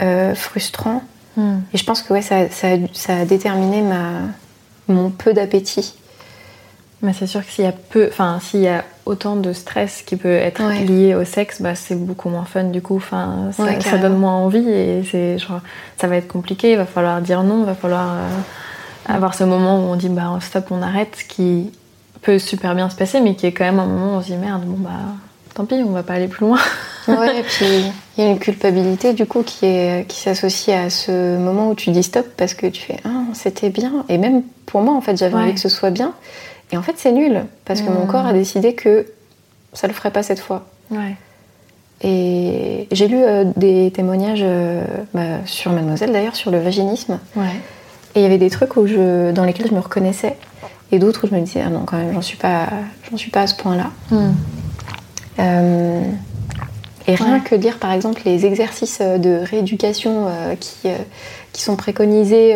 [0.02, 1.04] euh, frustrant
[1.36, 1.60] Hmm.
[1.74, 4.22] et je pense que ouais ça, ça, a- ça a déterminé ma
[4.88, 5.94] mon peu d'appétit
[7.04, 10.02] Mais c'est sûr que s'il y a peu, enfin s'il y a autant de stress
[10.06, 10.84] qui peut être Ouais.
[10.86, 12.95] lié au sexe, bah c'est beaucoup moins fun du coup.
[12.98, 14.02] Enfin, ça, Ouais, ça carrément.
[14.10, 15.62] donne moins envie et c'est genre,
[16.00, 16.72] ça va être compliqué.
[16.72, 20.10] Il va falloir dire non, il va falloir euh, avoir ce moment où on dit
[20.10, 21.72] bah stop, on arrête, qui
[22.22, 24.28] peut super bien se passer, mais qui est quand même un moment où on se
[24.28, 24.89] dit merde, bon bah
[25.56, 26.60] tant pis, on va pas aller plus loin.
[27.08, 27.65] ouais, et puis
[28.17, 31.76] il y a une culpabilité du coup qui est qui s'associe à ce moment où
[31.76, 35.02] tu dis stop parce que tu fais ah c'était bien et même pour moi en
[35.02, 35.41] fait j'avais Ouais.
[35.43, 36.12] envie que ce soit bien
[36.71, 39.05] et en fait c'est nul parce que mon corps a décidé que
[39.73, 40.65] ça le ferait pas cette fois.
[40.91, 41.15] Ouais.
[42.01, 47.45] Et j'ai lu euh, des témoignages euh, bah, sur Mademoiselle d'ailleurs sur le vaginisme Ouais.
[48.15, 50.38] et il y avait des trucs où je, dans lesquels je me reconnaissais
[50.91, 52.67] et d'autres où je me disais ah non quand même j'en suis pas
[53.12, 53.91] j'en suis pas à ce point-là.
[54.12, 54.32] Hmm.
[55.39, 56.01] Euh,
[57.08, 57.39] et rien Ouais.
[57.41, 60.95] que lire par exemple les exercices de rééducation euh, qui, euh,
[61.53, 62.55] qui sont préconisés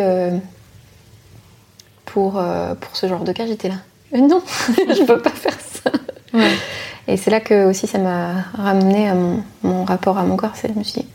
[2.06, 2.32] pour,
[2.80, 3.76] pour ce genre de cas, j'étais là.
[4.14, 5.90] Mais non, je peux pas faire ça.
[6.32, 6.50] Ouais.
[7.06, 10.52] Et c'est là que aussi ça m'a ramené à mon, mon rapport à mon corps.
[10.54, 11.08] C'est je me suis dit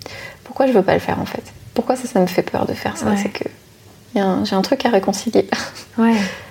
[0.44, 1.44] pourquoi je veux pas le faire en fait?
[1.74, 3.08] Pourquoi ça, ça me fait peur de faire ça?
[3.08, 3.18] Ouais.
[3.18, 3.46] C'est que
[4.20, 5.50] un- j'ai un truc à réconcilier.
[5.98, 6.14] Ouais.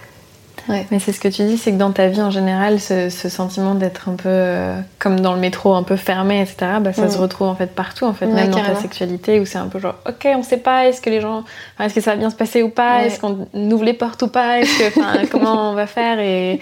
[0.68, 0.86] Ouais.
[0.90, 3.28] Mais c'est ce que tu dis, c'est que dans ta vie en général, ce, ce
[3.28, 7.06] sentiment d'être un peu euh, comme dans le métro, un peu fermé, etc., bah, ça
[7.06, 7.10] Mm.
[7.10, 9.68] se retrouve en fait partout, en fait, Ouais, même dans ta sexualité, où c'est un
[9.68, 11.38] peu genre, ok, on sait pas, est-ce que les gens,
[11.74, 13.06] enfin, est-ce que ça va bien se passer ou pas, Ouais.
[13.06, 16.60] est-ce qu'on ouvre les portes ou pas, est-ce que, enfin, comment on va faire et,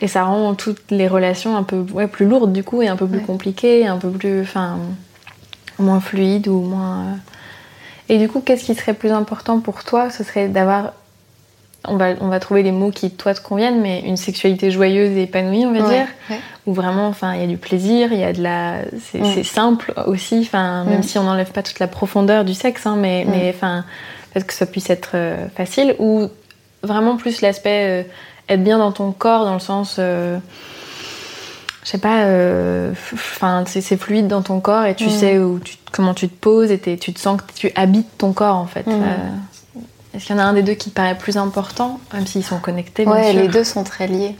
[0.00, 3.06] et ça rend toutes les relations un peu plus lourdes du coup et un peu
[3.06, 4.78] plus compliquées, un peu plus, enfin,
[5.78, 6.98] moins fluides ou moins.
[7.00, 7.14] euh.
[8.08, 10.10] Et du coup, qu'est-ce qui serait plus important pour toi?
[10.10, 10.92] Ce serait d'avoir
[11.88, 15.16] on va, on va trouver les mots qui toi te conviennent, mais une sexualité joyeuse
[15.16, 16.38] et épanouie, on va Ouais, dire, ouais.
[16.66, 19.42] où vraiment, enfin, il y a du plaisir, il y a de la, c'est Mm.
[19.44, 21.02] simple aussi, enfin, même Mm.
[21.04, 23.30] si on n'enlève pas toute la profondeur du sexe, hein, mais, Mm.
[23.30, 23.84] mais enfin,
[24.32, 26.28] parce que ça puisse être euh, facile, ou
[26.84, 28.08] vraiment plus l'aspect euh,
[28.48, 30.38] être bien dans ton corps, dans le sens, euh,
[31.84, 35.74] je sais pas, euh, enfin, c'est fluide dans ton corps et tu sais où tu,
[35.90, 38.86] comment tu te poses et tu te sens que tu habites ton corps en fait.
[40.14, 42.44] Est-ce qu'il y en a un des deux qui te paraît plus important, même s'ils
[42.44, 43.40] sont connectés bien Ouais, sûr.
[43.40, 44.36] les deux sont très liés.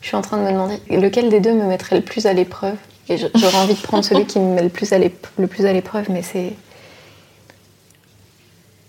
[0.00, 2.32] Je suis en train de me demander lequel des deux me mettrait le plus à
[2.32, 2.76] l'épreuve?
[3.10, 5.64] Et j'aurais envie de prendre celui qui me met le plus à l'ép- le plus
[5.66, 6.52] à l'épreuve, mais c'est.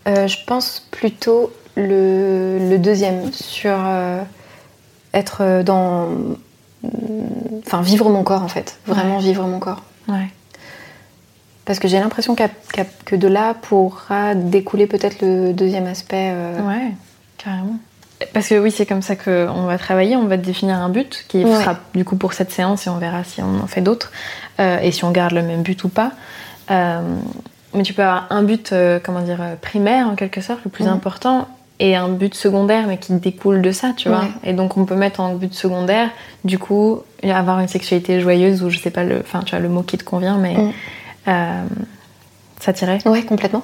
[0.07, 4.21] Euh, je pense plutôt le, le deuxième, sur euh,
[5.13, 6.09] être dans.
[7.65, 8.77] Enfin, vivre mon corps en fait.
[8.85, 9.23] Vraiment Ouais.
[9.23, 9.83] vivre mon corps.
[10.07, 10.27] Ouais.
[11.69, 16.31] Parce que j'ai l'impression que de là pourra découler peut-être le deuxième aspect.
[16.33, 16.93] euh, Ouais,
[17.37, 17.75] carrément.
[18.33, 21.45] Parce que oui, c'est comme ça qu'on va travailler, on va définir un but qui
[21.45, 21.53] Ouais.
[21.61, 24.11] sera du coup pour cette séance et on verra si on en fait d'autres
[24.59, 26.13] euh, et si on garde le même but ou pas.
[26.71, 27.01] Euh,
[27.75, 31.47] mais tu peux avoir un but, comment dire, primaire en quelque sorte, le plus important,
[31.79, 34.21] et un but secondaire mais qui découle de ça, tu vois.
[34.21, 34.31] Ouais.
[34.43, 36.09] Et donc on peut mettre en but secondaire,
[36.43, 39.69] du coup, avoir une sexualité joyeuse ou je sais pas le, enfin tu vois le
[39.69, 40.55] mot qui te convient, mais.
[41.29, 41.63] Euh,
[42.59, 42.99] ça t'irait.
[43.07, 43.63] Ouais, complètement.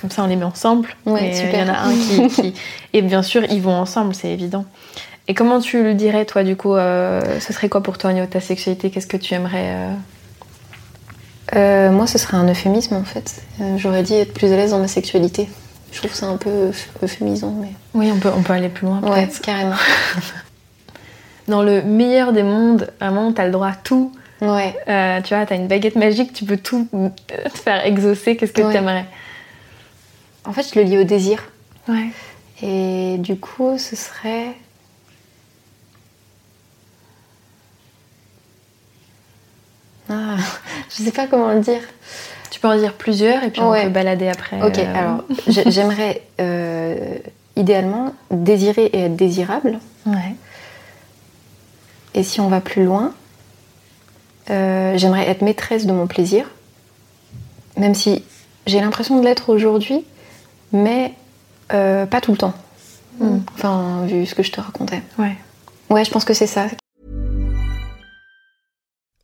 [0.00, 0.88] Comme ça, on les met ensemble.
[1.06, 1.64] Ouais, super.
[1.64, 2.54] Il y en a un qui, qui-
[2.92, 4.64] Et bien sûr, ils vont ensemble, c'est évident.
[5.28, 8.12] Et comment tu le dirais, toi, du coup euh, Ce serait quoi pour toi au
[8.12, 9.94] niveau de ta sexualité Qu'est-ce que tu aimerais euh,
[11.54, 13.42] Euh, moi, ce serait un euphémisme en fait.
[13.76, 15.48] J'aurais dit être plus à l'aise dans ma sexualité.
[15.92, 17.68] Je trouve ça un peu euph- euphémisant, mais.
[17.94, 19.40] Oui, on peut, on peut aller plus loin, Ouais, peut-être.
[19.42, 19.74] carrément.
[21.48, 24.12] Dans le meilleur des mondes, vraiment, t'as le droit à tout.
[24.42, 24.76] Ouais.
[24.88, 26.88] Euh, tu vois, t'as une baguette magique, tu peux tout
[27.28, 28.36] te faire exaucer.
[28.36, 28.72] Qu'est-ce que Ouais.
[28.72, 29.06] t'aimerais?
[30.44, 31.44] En fait, je le lis au désir.
[31.88, 32.08] Ouais.
[32.62, 34.48] Et du coup, ce serait.
[40.08, 40.36] Ah,
[40.90, 41.80] je sais pas comment le dire.
[42.50, 43.84] Tu peux en dire plusieurs et puis on Ouais.
[43.84, 44.60] peut balader après.
[44.62, 47.16] Ok, euh, alors j'ai- j'aimerais euh,
[47.56, 49.78] idéalement désirer et être désirable.
[50.06, 50.34] Ouais.
[52.14, 53.14] Et si on va plus loin,
[54.50, 56.50] euh, j'aimerais être maîtresse de mon plaisir,
[57.76, 58.24] même si
[58.66, 60.04] j'ai l'impression de l'être aujourd'hui,
[60.72, 61.14] mais
[61.72, 62.54] euh, pas tout le temps.
[63.18, 63.38] Mm.
[63.54, 65.02] Enfin, vu ce que je te racontais.
[65.18, 65.36] Ouais.
[65.90, 66.66] Ouais, je pense que c'est ça.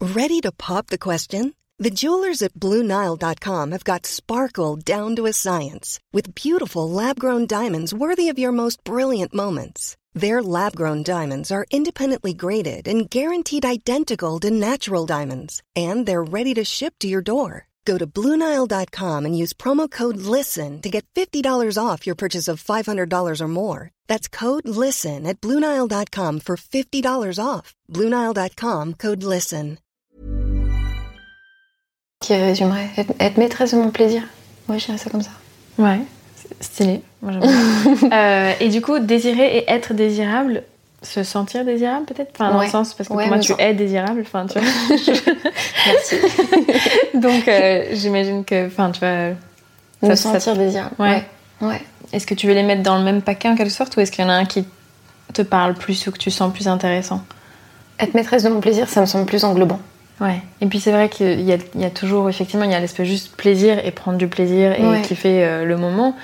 [0.01, 1.53] Ready to pop the question?
[1.81, 7.47] The jewelers at BlueNile.com have got sparkle down to a science with beautiful lab grown
[7.47, 9.97] diamonds worthy of your most brilliant moments.
[10.19, 16.25] Their lab grown diamonds are independently graded and guaranteed identical to natural diamonds, and they're
[16.25, 17.69] ready to ship to your door.
[17.85, 22.61] Go to BlueNile.com and use promo code LISTEN to get $50 off your purchase of
[22.61, 23.91] $500 or more.
[24.09, 27.75] That's code LISTEN at BlueNile.com for $50 off.
[27.89, 29.79] BlueNile.com code LISTEN.
[32.21, 34.25] Qui résumerait être, être maîtresse de mon plaisir.
[34.69, 35.31] Ouais, je dirais ça comme ça.
[35.79, 36.18] Ouais, c'est
[36.61, 37.01] stylé.
[37.23, 38.11] Moi, j'aime.
[38.13, 40.63] Euh, et du coup, désirer et être désirable,
[41.03, 42.31] se sentir désirable peut-être?
[42.35, 42.65] Enfin, dans Ouais.
[42.67, 44.21] le sens, parce que Ouais, pour moi, tu sens- es désirable.
[44.23, 44.69] Enfin, tu vois.
[45.87, 46.17] Merci.
[47.15, 49.35] Donc, euh, j'imagine que, enfin, tu vois.
[50.15, 50.95] Ça- sentir désirable.
[50.99, 51.25] Ouais.
[51.61, 51.81] Ouais.
[52.13, 54.13] Est-ce que tu veux les mettre dans le même paquet en quelque sorte, ou est-ce
[54.13, 54.65] qu'il y en a un qui
[55.35, 57.23] te parle plus ou que tu sens plus intéressant?
[57.99, 59.81] Être maîtresse de mon plaisir, ça me semble plus englobant.
[60.21, 60.41] Ouais.
[60.61, 62.81] Et puis c'est vrai qu'il y, a- il y a toujours, effectivement, il y a
[62.81, 66.15] l'aspect juste plaisir et prendre du plaisir et kiffer euh, le moment.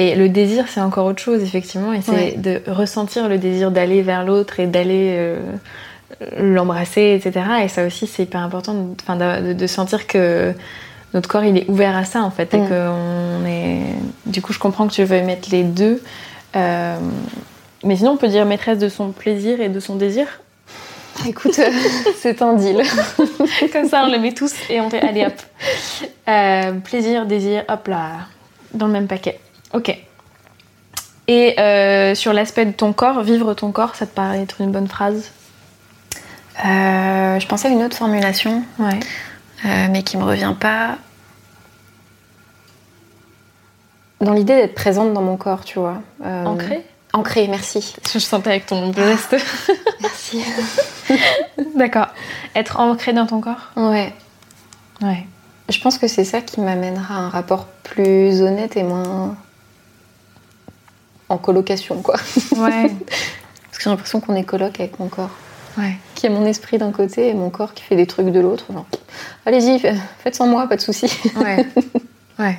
[0.00, 1.92] Et le désir, c'est encore autre chose, effectivement.
[1.92, 2.34] Et c'est Ouais.
[2.36, 5.40] de ressentir le désir d'aller vers l'autre et d'aller euh,
[6.38, 7.44] l'embrasser, etc.
[7.64, 10.54] Et ça aussi, c'est hyper important de, de, de sentir que
[11.14, 12.54] notre corps, il est ouvert à ça, en fait.
[12.54, 12.68] Et Mm.
[12.68, 13.80] qu'on est...
[14.26, 16.00] Du coup, je comprends que tu veux mettre les deux.
[16.54, 16.96] Euh,
[17.84, 20.26] Mais sinon, on peut dire maîtresse de son plaisir et de son désir.
[21.26, 21.70] Écoute, euh,
[22.20, 22.82] c'est un deal.
[23.72, 25.32] Comme ça, on les met tous et on fait allez hop.
[26.28, 28.10] Euh, plaisir, désir, hop là,
[28.74, 29.40] dans le même paquet.
[29.74, 29.96] Ok.
[31.28, 34.72] Et euh, sur l'aspect de ton corps, vivre ton corps, ça te paraît être une
[34.72, 35.30] bonne phrase?
[36.64, 38.98] Euh, je pensais à une autre formulation, Ouais.
[39.66, 40.96] euh, mais qui me revient pas.
[44.20, 46.00] Dans l'idée d'être présente dans mon corps, tu vois.
[46.24, 47.94] Euh, Ancré Ancrée, merci.
[48.12, 49.36] Je sentais avec ton geste.
[50.00, 50.42] Merci.
[51.76, 52.08] D'accord.
[52.54, 53.70] Être ancré dans ton corps?
[53.76, 54.12] Ouais.
[55.00, 55.26] Ouais.
[55.68, 59.36] Je pense que c'est ça qui m'amènera à un rapport plus honnête et moins
[61.28, 62.16] en colocation, quoi.
[62.56, 62.88] Ouais.
[63.08, 65.30] Parce que j'ai l'impression qu'on est coloc avec mon corps.
[65.76, 65.96] Ouais.
[66.14, 68.64] Qui a mon esprit d'un côté et mon corps qui fait des trucs de l'autre.
[68.72, 68.86] Genre,
[69.46, 69.92] allez-y, fa-
[70.24, 71.12] faites sans moi, pas de soucis.
[71.36, 71.66] Ouais.
[72.38, 72.58] ouais.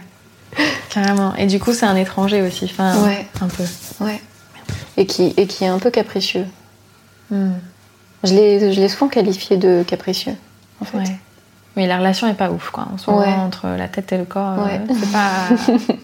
[0.89, 1.35] Carrément.
[1.35, 2.65] Et du coup, c'est un étranger aussi.
[2.65, 3.27] Enfin, Ouais.
[3.41, 3.63] un peu.
[3.99, 4.21] Ouais.
[4.97, 6.45] Et qui, et qui est un peu capricieux.
[7.29, 7.51] Hmm.
[8.23, 10.35] Je l'ai souvent qualifié de capricieux,
[10.81, 10.97] en fait.
[10.97, 11.15] Ouais.
[11.77, 12.87] Oui, la relation est pas ouf, quoi.
[12.93, 13.33] En ce moment, Ouais.
[13.33, 14.81] entre la tête et le corps, euh, Ouais.
[14.99, 15.29] c'est pas,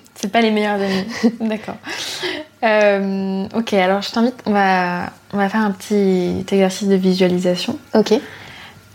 [0.16, 1.06] c'est pas les meilleurs amis.
[1.42, 1.76] D'accord.
[2.66, 7.78] Euh, ok, alors je t'invite, on va, on va faire un petit exercice de visualisation
[7.94, 8.14] Ok.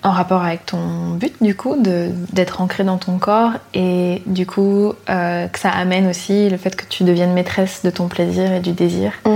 [0.02, 4.92] en rapport avec ton but, du coup, d'être ancré dans ton corps et du coup
[5.08, 8.60] euh, que ça amène aussi le fait que tu deviennes maîtresse de ton plaisir et
[8.60, 9.12] du désir.
[9.24, 9.30] Mm.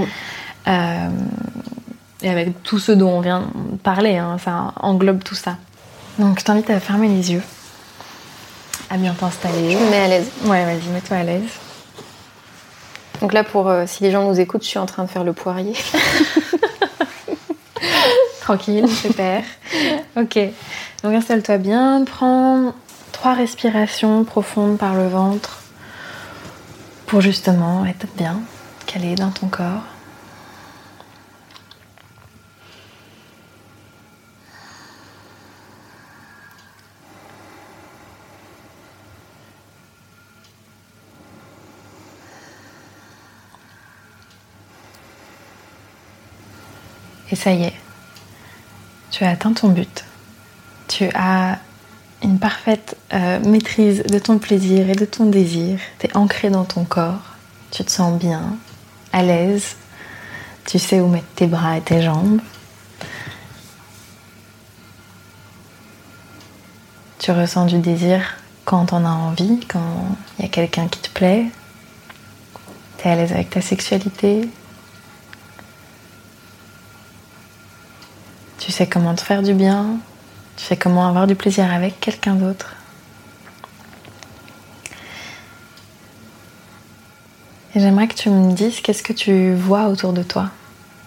[0.66, 1.09] Euh,
[2.23, 3.40] et avec tout ce dont on vient
[3.73, 5.59] de parler, hein, ça englobe tout ça.
[6.18, 7.42] Donc je t'invite à fermer les yeux,
[8.90, 9.73] à bien t'installer.
[9.73, 10.31] Je me mets à l'aise.
[10.44, 11.42] Ouais, vas-y, mets-toi à l'aise.
[13.20, 15.24] Donc là, pour euh, si les gens nous écoutent, je suis en train de faire
[15.24, 15.74] le poirier.
[18.40, 19.42] Tranquille, super.
[20.16, 20.38] ok,
[21.03, 22.74] donc installe-toi bien, prends
[23.12, 25.61] trois respirations profondes par le ventre
[27.07, 28.40] pour justement être bien
[28.87, 29.94] calé dans ton corps.
[47.35, 47.75] Et ça y est,
[49.11, 50.05] tu as atteint ton but.
[50.87, 51.59] Tu as
[52.23, 55.81] une parfaite euh, maîtrise de ton plaisir et de ton désir.
[55.99, 57.35] Tu es ancré dans ton corps.
[57.73, 58.57] Tu te sens bien,
[59.12, 59.75] à l'aise.
[60.64, 62.40] Tu sais où mettre tes bras et tes jambes.
[67.18, 70.07] Tu ressens du désir quand on a envie, quand
[70.38, 71.47] il y a quelqu'un qui te plaît.
[72.99, 74.49] Tu es à l'aise avec ta sexualité,
[78.64, 79.98] Tu sais comment te faire du bien.
[80.57, 82.74] Tu sais comment avoir du plaisir avec quelqu'un d'autre.
[87.74, 90.48] Et j'aimerais que tu me dises qu'est-ce que tu vois autour de toi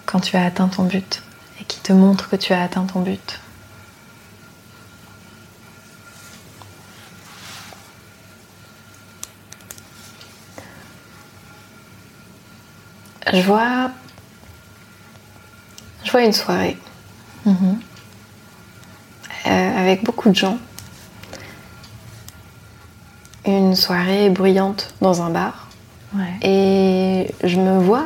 [0.06, 1.20] quand tu as atteint ton but
[1.60, 3.40] et qui te montre que tu as atteint ton but?
[13.32, 13.90] Je vois.
[16.04, 16.76] Je vois une soirée
[19.46, 20.58] Euh, avec beaucoup de gens.
[23.46, 25.68] Une soirée bruyante dans un bar.
[26.14, 26.34] Ouais.
[26.42, 28.04] Et je me vois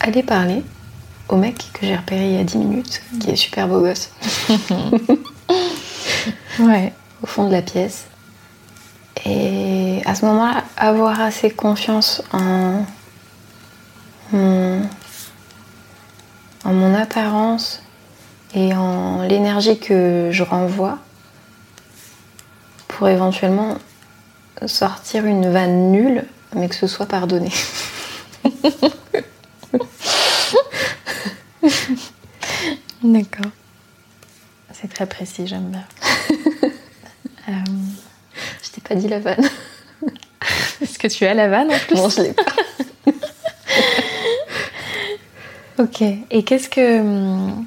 [0.00, 0.62] aller parler
[1.28, 4.10] au mec que j'ai repéré il y a 10 minutes, qui est super beau gosse,
[6.60, 6.92] Ouais.
[7.22, 8.06] au fond de la pièce.
[9.24, 12.84] Et à ce moment-là, avoir assez confiance en
[14.32, 14.82] mon,
[16.64, 17.82] en mon apparence
[18.54, 20.98] et en l'énergie que je renvoie
[22.88, 23.76] pour éventuellement
[24.66, 27.50] sortir une vanne nulle, mais que ce soit pardonné.
[33.02, 33.50] D'accord.
[34.72, 35.84] C'est très précis, j'aime bien.
[37.48, 37.52] Euh,
[38.60, 39.48] Je t'ai pas dit la vanne.
[40.82, 41.94] Est-ce que tu as la vanne en plus?
[41.94, 42.42] Non, je l'ai pas.
[45.78, 46.02] Ok.
[46.02, 47.66] Et qu'est-ce que hum,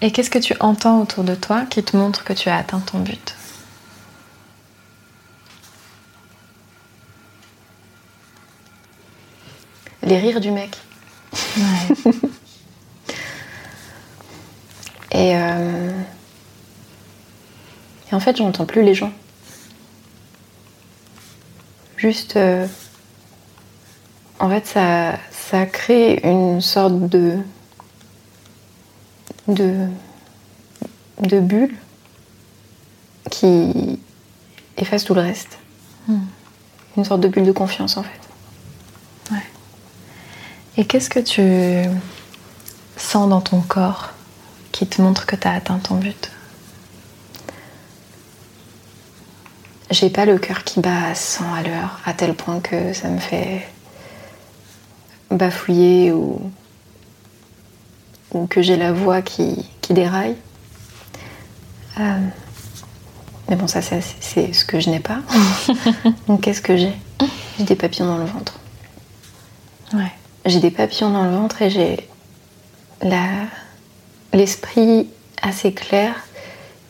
[0.00, 2.80] et qu'est-ce que tu entends autour de toi qui te montre que tu as atteint
[2.80, 3.34] ton but?
[10.02, 10.76] Les rires du mec.
[11.56, 12.12] Ouais.
[15.12, 15.90] Et, euh,
[18.10, 19.12] Et en fait, j'entends plus les gens.
[21.96, 22.36] Juste.
[22.36, 22.66] euh,
[24.38, 27.38] en fait, ça, ça crée une sorte de.
[29.48, 29.86] De.
[31.20, 31.74] de bulle
[33.30, 33.98] qui
[34.76, 35.58] efface tout le reste.
[36.96, 38.20] Une sorte de bulle de confiance, en fait.
[40.76, 41.88] Et qu'est-ce que tu
[42.96, 44.12] sens dans ton corps
[44.72, 46.30] qui te montre que tu as atteint ton but?
[49.90, 53.08] J'ai pas le cœur qui bat à 100 à l'heure, à tel point que ça
[53.08, 53.68] me fait
[55.30, 56.40] bafouiller ou,
[58.32, 60.36] ou que j'ai la voix qui, qui déraille.
[61.98, 62.18] Euh,
[63.48, 65.18] mais bon, ça, c'est c'est ce que je n'ai pas.
[66.28, 66.94] Donc, qu'est-ce que j'ai?
[67.58, 68.58] J'ai des papillons dans le ventre.
[69.92, 70.12] Ouais.
[70.46, 72.08] J'ai des papillons dans le ventre et j'ai
[74.32, 75.08] l'esprit
[75.42, 76.14] assez clair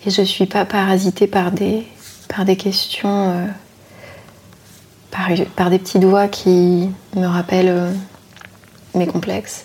[0.06, 1.86] et je suis pas parasitée par des,
[2.28, 3.46] par des questions, euh,
[5.10, 7.92] par, par des petites voix qui me rappellent euh,
[8.94, 9.64] mes complexes.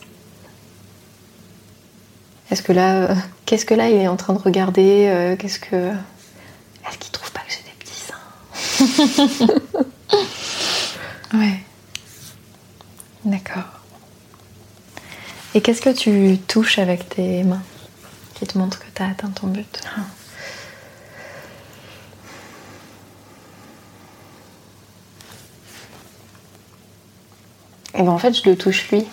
[2.51, 3.15] Est-ce que là, euh,
[3.45, 7.31] qu'est-ce que là il est en train de regarder euh, Qu'est-ce que, est-ce qu'il trouve
[7.31, 9.85] pas que j'ai des petits seins?
[11.33, 11.59] Ouais.
[13.25, 13.81] D'accord.
[15.53, 17.63] Et qu'est-ce que tu touches avec tes mains
[18.35, 19.81] qui te montre que tu as atteint ton but?
[27.93, 29.05] Et ben en fait, je le touche lui.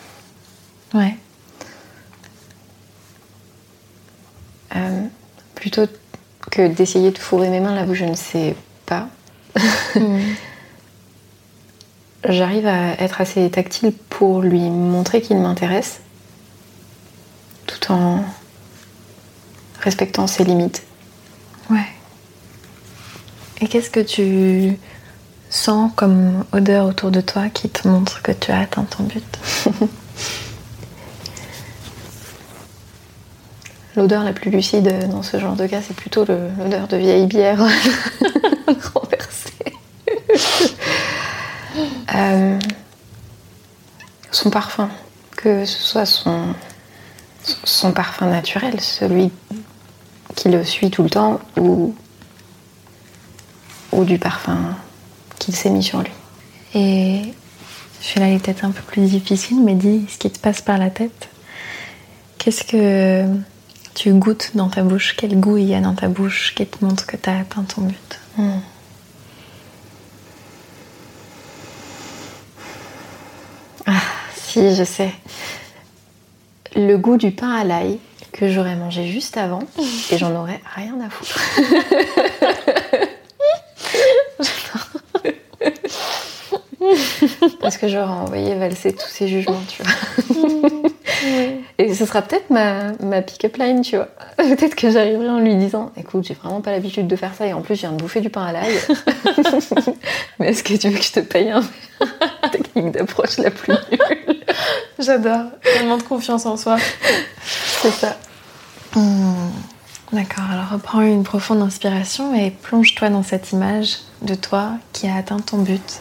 [0.94, 1.16] Ouais.
[4.74, 5.06] Euh,
[5.72, 5.92] plutôt
[6.50, 8.54] que d'essayer de fourrer mes mains là où je ne sais
[8.86, 9.08] pas.
[12.28, 16.00] J'arrive à être assez tactile pour lui montrer qu'il m'intéresse,
[17.66, 18.24] tout en
[19.80, 20.84] respectant ses limites.
[21.70, 21.88] Ouais.
[23.60, 24.78] Et qu'est-ce que tu
[25.50, 29.24] sens comme odeur autour de toi qui te montre que tu as atteint ton but?
[33.96, 37.58] L'odeur la plus lucide dans ce genre de cas, c'est plutôt l'odeur de vieille bière
[38.94, 39.52] renversée.
[42.14, 42.58] Euh,
[44.30, 44.88] son parfum,
[45.36, 46.54] que ce soit son,
[47.42, 49.30] son parfum naturel, celui
[50.34, 51.94] qui le suit tout le temps, ou,
[53.92, 54.74] ou du parfum
[55.38, 56.12] qu'il s'est mis sur lui.
[56.74, 57.20] Et
[58.00, 60.78] celui-là il est peut-être un peu plus difficile, mais dis ce qui te passe par
[60.78, 61.28] la tête.
[62.38, 63.26] Qu'est-ce que
[63.94, 66.84] tu goûtes dans ta bouche Quel goût il y a dans ta bouche qui te
[66.84, 68.18] montre que tu as atteint ton but
[74.52, 75.12] Si, je sais.
[76.76, 78.00] Le goût du pain à l'ail
[78.32, 79.62] que j'aurais mangé juste avant
[80.10, 81.38] et j'en aurais rien à foutre.
[87.60, 89.92] Parce que j'aurais envoyé valser tous ces jugements, tu vois.
[91.78, 94.08] Et ce sera peut-être ma, ma pick-up line, tu vois.
[94.36, 97.52] Peut-être que j'arriverai en lui disant Écoute, j'ai vraiment pas l'habitude de faire ça et
[97.52, 98.74] en plus, je viens de bouffer du pain à l'ail.
[100.38, 101.62] Mais est-ce que tu veux que je te paye un
[102.50, 104.40] technique d'approche la plus nulle?
[104.98, 106.76] J'adore, tellement de confiance en soi.
[107.82, 108.16] C'est ça.
[110.12, 115.16] D'accord, alors reprends une profonde inspiration et plonge-toi dans cette image de toi qui a
[115.16, 116.00] atteint ton but.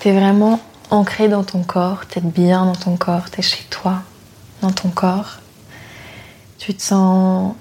[0.00, 0.58] T'es vraiment
[0.90, 4.02] ancré dans ton corps, t'es bien dans ton corps, t'es chez toi,
[4.62, 5.38] dans ton corps.
[6.58, 7.54] Tu te sens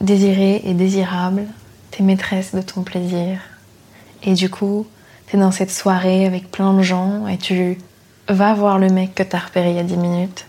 [0.00, 1.46] désiré et désirable,
[1.90, 3.38] t'es maîtresse de ton plaisir.
[4.22, 4.86] Et du coup,
[5.26, 7.78] t'es dans cette soirée avec plein de gens et tu
[8.28, 10.46] vas voir le mec que t'as repéré il y a 10 minutes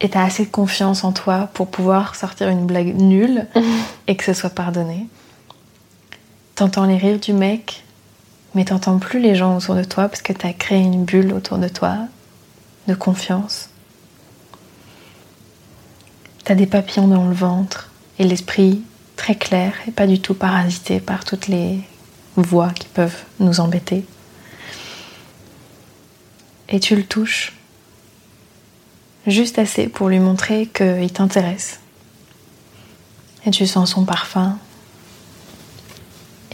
[0.00, 3.46] et t'as assez de confiance en toi pour pouvoir sortir une blague nulle
[4.06, 5.06] et que ce soit pardonné.
[6.54, 7.84] T'entends les rires du mec,
[8.54, 11.58] mais t'entends plus les gens autour de toi parce que t'as créé une bulle autour
[11.58, 11.98] de toi
[12.88, 13.68] de confiance.
[16.46, 17.90] T'as des papillons dans le ventre
[18.20, 18.80] et l'esprit
[19.16, 21.80] très clair et pas du tout parasité par toutes les
[22.36, 24.04] voix qui peuvent nous embêter.
[26.68, 27.52] Et tu le touches
[29.26, 31.80] juste assez pour lui montrer qu'il t'intéresse.
[33.44, 34.56] Et tu sens son parfum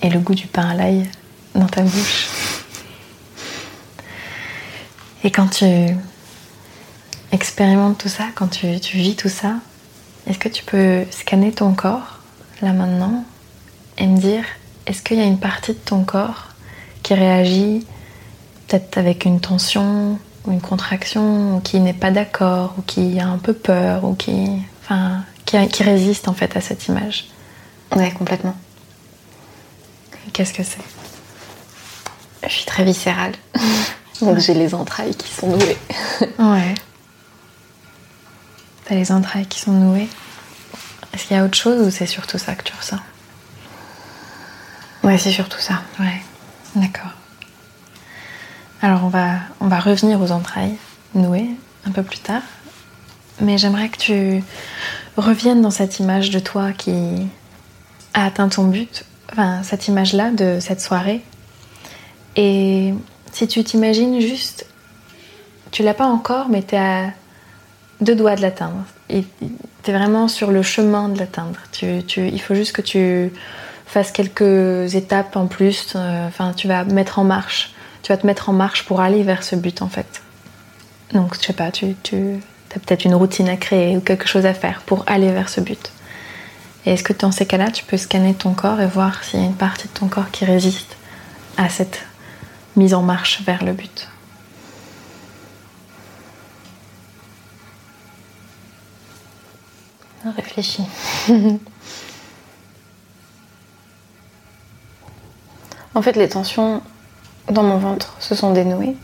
[0.00, 1.06] et le goût du pain à l'ail
[1.54, 2.28] dans ta bouche.
[5.22, 5.66] Et quand tu
[7.30, 9.56] expérimentes tout ça, quand tu, tu vis tout ça,
[10.26, 12.20] est-ce que tu peux scanner ton corps,
[12.60, 13.24] là maintenant,
[13.98, 14.44] et me dire,
[14.86, 16.48] est-ce qu'il y a une partie de ton corps
[17.02, 17.86] qui réagit
[18.66, 23.28] peut-être avec une tension ou une contraction, ou qui n'est pas d'accord, ou qui a
[23.28, 24.48] un peu peur, ou qui,
[24.82, 27.26] enfin, qui, qui résiste en fait à cette image?
[27.94, 28.56] Ouais, complètement.
[30.32, 30.78] Qu'est-ce que c'est?
[32.44, 33.32] Je suis très viscérale.
[34.20, 35.76] Donc j'ai les entrailles qui sont nouées.
[36.38, 36.74] Ouais.
[38.92, 40.10] T'as les entrailles qui sont nouées.
[41.14, 42.98] Est-ce qu'il y a autre chose ou c'est surtout ça que tu ressens?
[45.02, 45.80] Ouais, c'est surtout ça.
[45.98, 46.20] Ouais,
[46.76, 47.12] d'accord.
[48.82, 50.76] Alors on va, on va revenir aux entrailles
[51.14, 51.48] nouées
[51.86, 52.42] un peu plus tard.
[53.40, 54.44] Mais j'aimerais que tu
[55.16, 57.30] reviennes dans cette image de toi qui
[58.12, 59.06] a atteint ton but.
[59.32, 61.24] Enfin, cette image-là de cette soirée.
[62.36, 62.92] Et
[63.32, 64.66] si tu t'imagines juste,
[65.70, 67.12] tu l'as pas encore, mais tu es à
[68.02, 68.84] deux doigts de l'atteindre.
[69.08, 69.24] Et
[69.82, 71.58] tu es vraiment sur le chemin de l'atteindre.
[71.82, 73.32] Il faut juste que tu
[73.86, 75.94] fasses quelques étapes en plus.
[75.96, 77.72] euh, Enfin, tu vas mettre en marche.
[78.02, 80.22] Tu vas te mettre en marche pour aller vers ce but en fait.
[81.12, 82.40] Donc, je sais pas, tu, tu
[82.74, 85.60] as peut-être une routine à créer ou quelque chose à faire pour aller vers ce
[85.60, 85.92] but.
[86.84, 89.42] Et est-ce que dans ces cas-là, tu peux scanner ton corps et voir s'il y
[89.42, 90.96] a une partie de ton corps qui résiste
[91.56, 92.04] à cette
[92.74, 94.08] mise en marche vers le but?
[100.36, 100.84] Réfléchis.
[105.94, 106.82] en fait, les tensions
[107.50, 108.96] dans mon ventre se sont dénouées.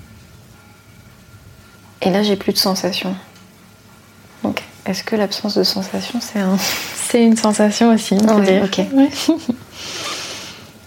[2.02, 3.16] Et là, j'ai plus de sensations.
[4.42, 6.56] Donc, est-ce que l'absence de sensation, c'est un.
[7.08, 8.64] C'est une sensation aussi, on peut Ouais, dire?
[8.64, 8.80] ok.
[8.92, 9.08] Ouais.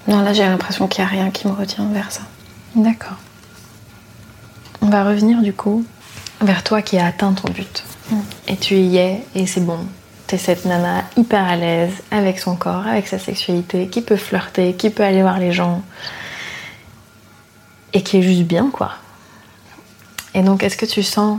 [0.07, 2.21] Non, là, j'ai l'impression qu'il n'y a rien qui me retient vers ça.
[2.75, 3.17] D'accord.
[4.83, 5.83] On va revenir du coup
[6.39, 7.83] vers toi qui as atteint ton but.
[8.47, 9.79] Et tu y es et c'est bon.
[10.31, 14.75] T'es cette nana hyper à l'aise avec son corps, avec sa sexualité, qui peut flirter,
[14.75, 15.83] qui peut aller voir les gens.
[17.91, 18.93] Et qui est juste bien quoi.
[20.33, 21.37] Et donc est-ce que tu sens,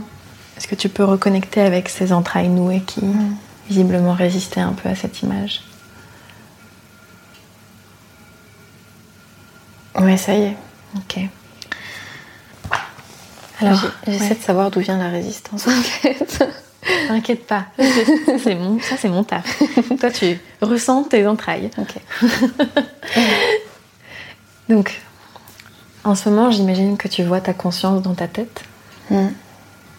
[0.55, 3.01] est-ce que tu peux reconnecter avec ces entrailles nouées qui
[3.67, 5.63] visiblement résistaient un peu à cette image?
[9.99, 10.57] Ouais, ça y est.
[10.97, 11.19] Ok.
[13.59, 14.35] Alors, j'essaie ouais.
[14.35, 16.47] de savoir d'où vient la résistance, en fait.
[17.07, 19.61] T'inquiète pas, ça c'est mon, ça c'est mon taf.
[19.99, 21.69] Toi tu ressens tes entrailles.
[21.77, 21.95] Ok.
[24.69, 25.01] Donc,
[26.03, 28.63] en ce moment, j'imagine que tu vois ta conscience dans ta tête.
[29.09, 29.27] Hmm.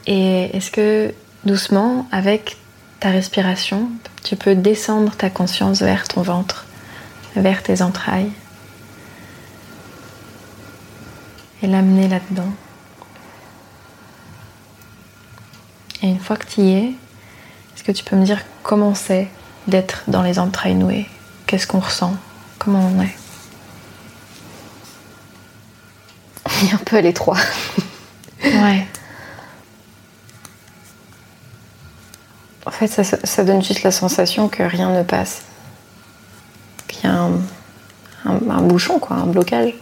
[0.07, 2.57] Et est-ce que doucement, avec
[3.01, 3.89] ta respiration,
[4.23, 6.67] tu peux descendre ta conscience vers ton ventre,
[7.37, 8.31] vers tes entrailles,
[11.63, 12.53] et l'amener là-dedans?
[16.05, 16.85] Et une fois que tu y es,
[17.75, 19.27] est-ce que tu peux me dire comment c'est
[19.67, 21.09] d'être dans les entrailles nouées?
[21.47, 22.15] Qu'est-ce qu'on ressent?
[22.59, 23.17] Comment on est?
[26.63, 27.39] Il est un peu à l'étroit.
[28.45, 28.87] Ouais.
[32.67, 35.43] En fait, ça, ça donne juste la sensation que rien ne passe.
[36.87, 37.33] Qu'il y a un,
[38.27, 39.73] un- un bouchon, quoi, un blocage.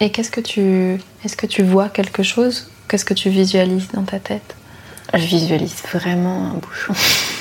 [0.00, 1.00] Et qu'est-ce que tu.
[1.24, 4.56] Est-ce que tu vois quelque chose Qu'est-ce que tu visualises dans ta tête?
[5.14, 6.92] Je visualise vraiment un bouchon.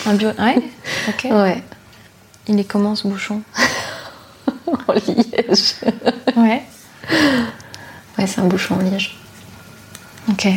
[0.05, 0.29] Un bio.
[0.37, 0.61] Ouais
[1.09, 1.23] Ok.
[1.31, 1.63] Ouais.
[2.47, 3.41] Il est comment ce bouchon?
[4.87, 5.73] En liège.
[6.37, 6.61] Ouais.
[8.17, 9.17] Ouais, c'est un bouchon en liège.
[10.29, 10.47] Ok.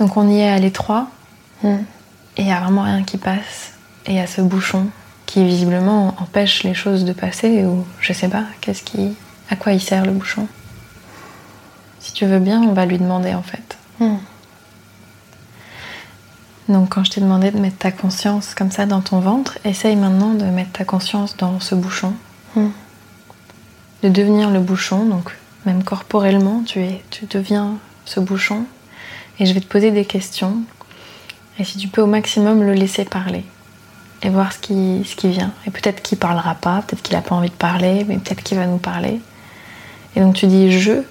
[0.00, 1.06] Donc on y est à l'étroit
[1.62, 1.82] Hmm.
[2.38, 3.72] et il n'y a vraiment rien qui passe.
[4.06, 4.86] Et il y a ce bouchon
[5.26, 9.14] qui visiblement empêche les choses de passer ou je sais pas, qu'est-ce qui.
[9.50, 10.48] À quoi il sert le bouchon?
[12.10, 13.78] Si tu veux bien, on va lui demander en fait.
[14.00, 14.16] Hmm.
[16.68, 19.94] Donc quand je t'ai demandé de mettre ta conscience comme ça dans ton ventre, essaye
[19.94, 22.12] maintenant de mettre ta conscience dans ce bouchon.
[22.56, 22.70] Hmm.
[24.02, 25.30] De devenir le bouchon, donc
[25.66, 27.74] même corporellement, tu, es, tu deviens
[28.06, 28.64] ce bouchon.
[29.38, 30.56] Et je vais te poser des questions.
[31.60, 33.44] Et si tu peux au maximum le laisser parler.
[34.24, 35.52] Et voir ce qui, ce qui vient.
[35.64, 38.58] Et peut-être qu'il parlera pas, peut-être qu'il n'a pas envie de parler, mais peut-être qu'il
[38.58, 39.20] va nous parler.
[40.16, 41.04] Et donc tu dis je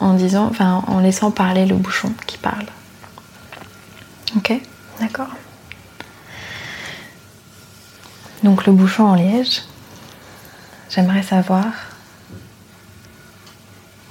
[0.00, 2.66] en disant, enfin en laissant parler le bouchon qui parle.
[4.36, 4.52] Ok?
[5.00, 5.28] D'accord.
[8.42, 9.62] Donc le bouchon en liège,
[10.88, 11.66] j'aimerais savoir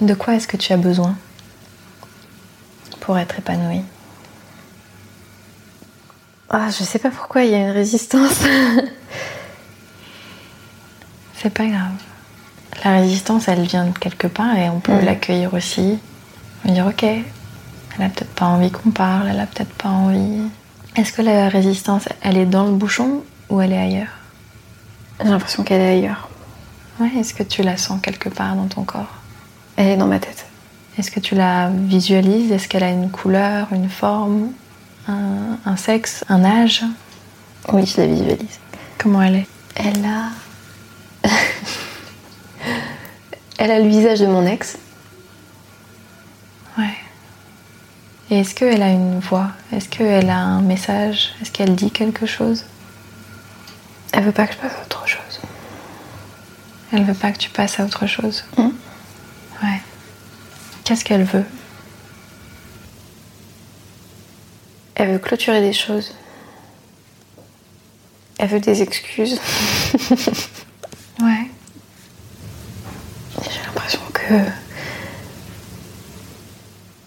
[0.00, 1.16] de quoi est-ce que tu as besoin
[3.00, 3.82] pour être épanouie?
[6.48, 8.40] Ah, je sais pas pourquoi il y a une résistance.
[11.34, 11.92] C'est pas grave.
[12.84, 15.04] La résistance, elle vient de quelque part et on peut Mm.
[15.04, 15.98] l'accueillir aussi.
[16.64, 17.22] On dire ok, elle
[18.04, 20.42] a peut-être pas envie qu'on parle, elle a peut-être pas envie.
[20.96, 24.08] Est-ce que la résistance, elle est dans le bouchon ou elle est ailleurs?
[25.22, 26.28] J'ai l'impression qu'elle est ailleurs.
[26.98, 29.14] Ouais, est-ce que tu la sens quelque part dans ton corps?
[29.76, 30.46] Elle est dans ma tête.
[30.98, 32.50] Est-ce que tu la visualises?
[32.52, 34.50] Est-ce qu'elle a une couleur, une forme,
[35.08, 36.82] un, un sexe, un âge?
[37.72, 38.58] Oui, je la visualise.
[38.98, 39.46] Comment elle est?
[39.76, 41.28] Elle a.
[43.58, 44.78] elle a le visage de mon ex.
[46.78, 46.94] Ouais.
[48.30, 49.48] Et est-ce qu'elle a une voix?
[49.72, 51.34] Est-ce qu'elle a un message?
[51.42, 52.64] Est-ce qu'elle dit quelque chose?
[54.12, 55.40] Elle veut pas que je passe à autre chose.
[56.92, 58.70] Elle veut pas que tu passes à autre chose Hmm.
[59.62, 59.80] Ouais.
[60.84, 61.44] Qu'est-ce qu'elle veut?
[64.94, 66.14] Elle veut clôturer des choses.
[68.38, 69.38] Elle veut des excuses.
[71.22, 71.50] Ouais.
[73.42, 74.00] J'ai l'impression
[74.30, 74.50] que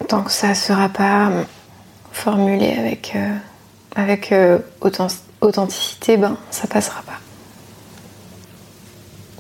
[0.08, 1.32] tant que ça sera pas
[2.12, 3.36] formulé avec, euh,
[3.96, 5.08] avec euh, authent-
[5.42, 7.20] authenticité, ben ça passera pas.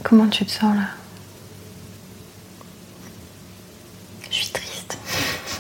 [0.04, 0.88] Comment tu te sens là?
[4.30, 4.98] Je suis triste.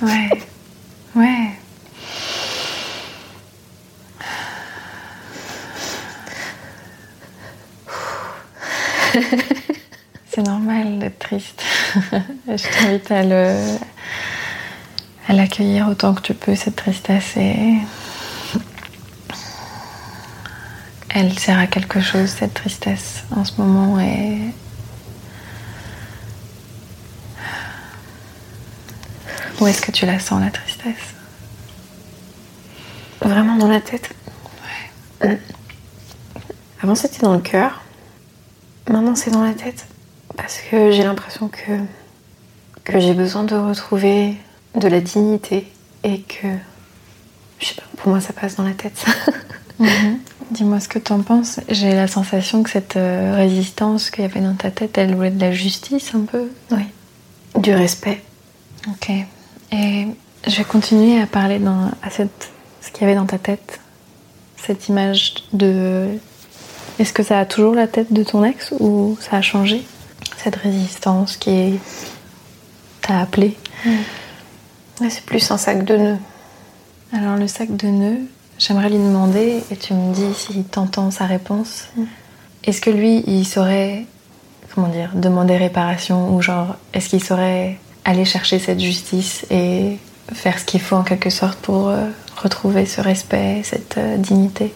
[0.01, 0.29] Ouais.
[1.15, 1.51] Ouais.
[10.29, 11.61] C'est normal d'être triste.
[12.55, 13.77] Je t'invite à le
[15.27, 17.77] à l'accueillir autant que tu peux cette tristesse et
[21.09, 24.37] elle sert à quelque chose cette tristesse en ce moment et
[29.59, 31.15] où est-ce que tu la sens la tristesse?
[33.21, 34.13] Vraiment dans la tête?
[35.23, 35.39] Ouais.
[36.83, 37.81] Avant c'était dans le cœur.
[38.89, 39.87] Maintenant c'est dans la tête.
[40.35, 41.71] Parce que j'ai l'impression que,
[42.83, 44.35] que j'ai besoin de retrouver
[44.75, 45.67] de la dignité
[46.03, 46.47] et que.
[47.59, 49.11] Je sais pas, pour moi ça passe dans la tête ça.
[50.51, 51.59] Dis-moi ce que tu en penses.
[51.69, 55.31] J'ai la sensation que cette euh, résistance qu'il y avait dans ta tête, elle voulait
[55.31, 56.49] de la justice un peu?
[56.71, 56.83] Oui.
[57.59, 58.21] Du respect.
[58.87, 59.09] Ok.
[59.71, 60.07] Et
[60.45, 63.79] je vais continuer à parler dans, à cette, ce qu'il y avait dans ta tête.
[64.57, 66.09] Cette image de.
[66.99, 69.83] Est-ce que ça a toujours la tête de ton ex ou ça a changé?
[70.37, 71.79] Cette résistance qui
[73.03, 73.55] t'a appelé.
[73.85, 76.17] Ouais, c'est plus un sac de nœuds.
[77.11, 78.21] Alors le sac de nœuds,
[78.57, 81.89] j'aimerais lui demander, et tu me dis s'il t'entend sa réponse,
[82.63, 84.05] est-ce que lui, il saurait,
[84.73, 89.97] comment dire, demander réparation, ou genre, est-ce qu'il saurait aller chercher cette justice et
[90.33, 92.07] faire ce qu'il faut en quelque sorte pour euh,
[92.41, 94.73] retrouver ce respect, cette euh, dignité?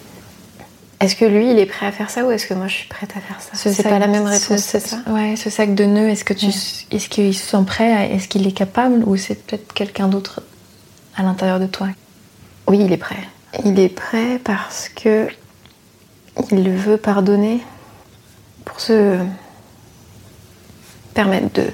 [1.00, 2.88] Est-ce que lui il est prêt à faire ça ou est-ce que moi je suis
[2.88, 3.50] prête à faire ça?
[3.56, 4.98] Ce C'est pas la même réponse, ce- c'est ça?
[5.08, 8.48] Ouais, ce sac de nœuds, est-ce que tu, est-ce qu'il se sent prêt Est-ce qu'il
[8.48, 10.42] est capable ou c'est peut-être quelqu'un d'autre
[11.16, 11.88] à l'intérieur de toi?
[12.68, 13.18] Oui, il est prêt.
[13.64, 15.28] Il est prêt parce que
[16.52, 17.62] il veut pardonner
[18.66, 19.18] pour se
[21.14, 21.68] permettre de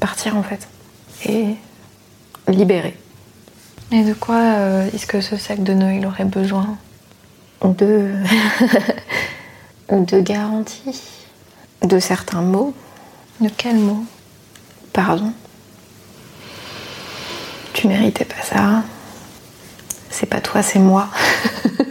[0.00, 0.68] partir en fait
[1.26, 1.54] et
[2.48, 2.96] libérer.
[3.92, 6.76] Et de quoi euh, est-ce que ce sac de nœuds il aurait besoin?
[7.64, 8.12] De
[9.90, 11.02] de garanties,
[11.82, 12.74] de certains mots,
[13.40, 14.04] De quel mot
[14.92, 15.32] pardon?
[17.72, 18.82] Tu méritais pas ça.
[20.10, 21.08] C'est pas toi, c'est moi.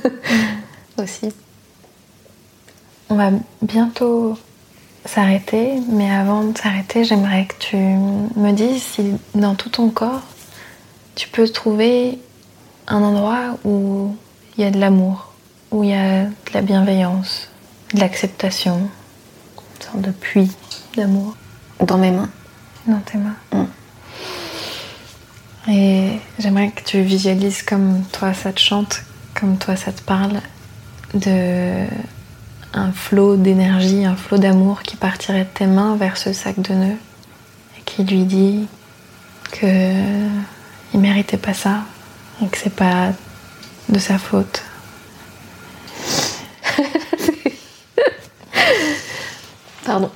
[0.97, 1.33] Aussi.
[3.09, 4.37] On va bientôt
[5.05, 10.21] s'arrêter, mais avant de s'arrêter, j'aimerais que tu me dises si dans tout ton corps,
[11.15, 12.19] tu peux trouver
[12.87, 14.15] un endroit où
[14.57, 15.28] il y a de l'amour,
[15.71, 17.49] où il y a de la bienveillance,
[17.93, 18.89] de l'acceptation,
[19.57, 20.51] une sorte de puits
[20.95, 21.35] d'amour
[21.79, 22.29] Dans mes mains.
[22.87, 23.35] dans tes mains.
[23.51, 23.65] Mm.
[25.71, 29.03] Et j'aimerais que tu visualises comme toi ça te chante,
[29.35, 30.41] comme toi ça te parle,
[31.13, 31.85] de
[32.73, 36.73] un flot d'énergie, un flot d'amour qui partirait de tes mains vers ce sac de
[36.73, 36.97] nœuds
[37.77, 38.67] et qui lui dit
[39.51, 39.93] que
[40.93, 41.83] il méritait pas ça
[42.41, 43.11] et que c'est pas
[43.89, 44.63] de sa faute.
[49.85, 50.11] Pardon.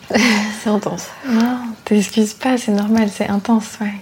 [0.64, 1.08] c'est intense.
[1.28, 3.94] Non, t'excuses pas, c'est normal, c'est intense, ouais.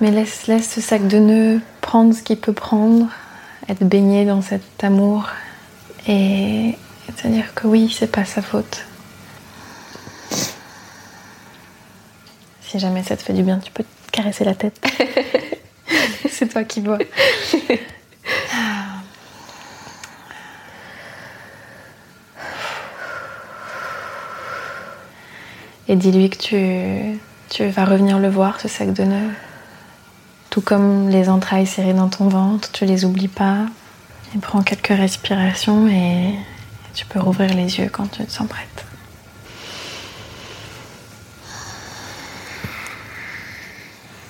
[0.00, 3.08] Mais laisse, laisse ce sac de nœuds prendre ce qu'il peut prendre,
[3.68, 5.28] être baigné dans cet amour
[6.06, 6.76] et,
[7.16, 8.84] te dire que oui, c'est pas sa faute.
[12.62, 14.80] Si jamais ça te fait du bien, tu peux te caresser la tête.
[16.30, 16.98] c'est toi qui vois.
[25.90, 29.32] Et dis-lui que tu, tu vas revenir le voir, ce sac de nœuds.
[30.48, 33.66] Tout comme les entrailles serrées dans ton ventre, tu les oublies pas.
[34.32, 36.36] Et prends quelques respirations et
[36.94, 38.84] tu peux rouvrir les yeux quand tu te sens prête.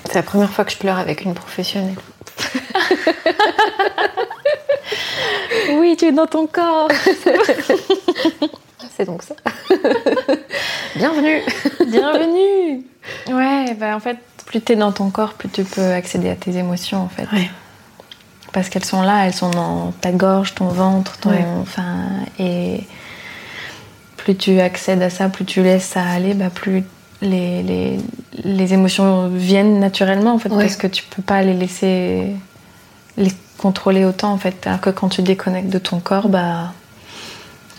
[0.07, 1.97] C'est la première fois que je pleure avec une professionnelle.
[5.73, 6.89] Oui, tu es dans ton corps.
[8.97, 9.35] C'est donc ça.
[11.01, 11.41] Bienvenue.
[11.91, 12.85] Bienvenue.
[13.33, 16.37] Ouais, bah en fait, plus tu es dans ton corps, plus tu peux accéder à
[16.37, 17.27] tes émotions en fait.
[17.35, 17.49] Ouais.
[18.53, 21.43] Parce qu'elles sont là, elles sont dans ta gorge, ton ventre, ton, Ouais.
[21.63, 21.95] enfin,
[22.39, 22.85] et
[24.19, 26.85] plus tu accèdes à ça, plus tu laisses ça aller, bah plus
[27.23, 27.99] les, les,
[28.45, 30.65] les émotions viennent naturellement en fait, Ouais.
[30.65, 32.27] parce que tu peux pas les laisser
[33.17, 34.67] les contrôler autant en fait.
[34.67, 36.75] Alors que quand tu déconnectes de ton corps, bah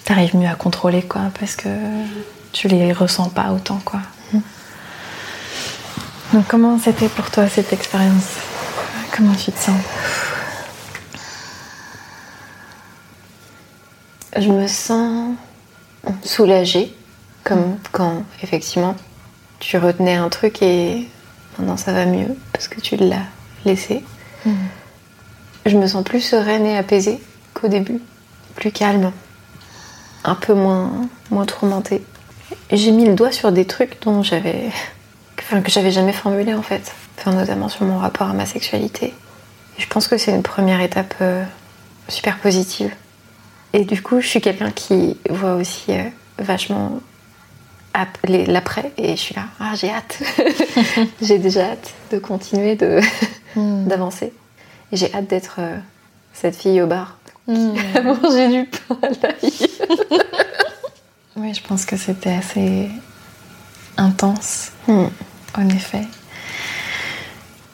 [0.06, 1.70] t'arrives mieux à contrôler quoi, parce que
[2.52, 4.00] tu les ressens pas autant quoi.
[6.34, 8.36] Donc comment c'était pour toi cette expérience?
[9.16, 9.82] Comment tu te sens?
[14.38, 15.36] Je me sens
[16.24, 16.96] soulagée,
[17.44, 18.96] comme quand effectivement
[19.60, 21.10] tu retenais un truc et
[21.58, 23.26] maintenant ça va mieux parce que tu l'as
[23.66, 24.04] laissé.
[25.66, 27.22] Je me sens plus sereine et apaisée
[27.54, 28.00] qu'au début,
[28.56, 29.12] plus calme,
[30.24, 30.92] un peu moins,
[31.30, 32.04] moins tourmentée.
[32.72, 34.70] J'ai mis le doigt sur des trucs dont j'avais,
[35.40, 39.14] enfin, que j'avais jamais formulé en fait, enfin, notamment sur mon rapport à ma sexualité.
[39.78, 41.44] Et je pense que c'est une première étape euh,
[42.08, 42.92] super positive.
[43.74, 46.04] Et du coup, je suis quelqu'un qui voit aussi euh,
[46.40, 47.00] vachement
[48.26, 50.22] l'après et je suis là, ah j'ai hâte.
[51.22, 53.02] j'ai déjà hâte de continuer de
[53.56, 54.34] d'avancer.
[54.92, 55.78] Et j'ai hâte d'être euh,
[56.34, 59.52] cette fille au bar qui a mangé du pain à l'ail.
[61.42, 62.90] Oui, je pense que c'était assez
[63.98, 65.06] intense, Hmm.
[65.58, 66.04] en effet.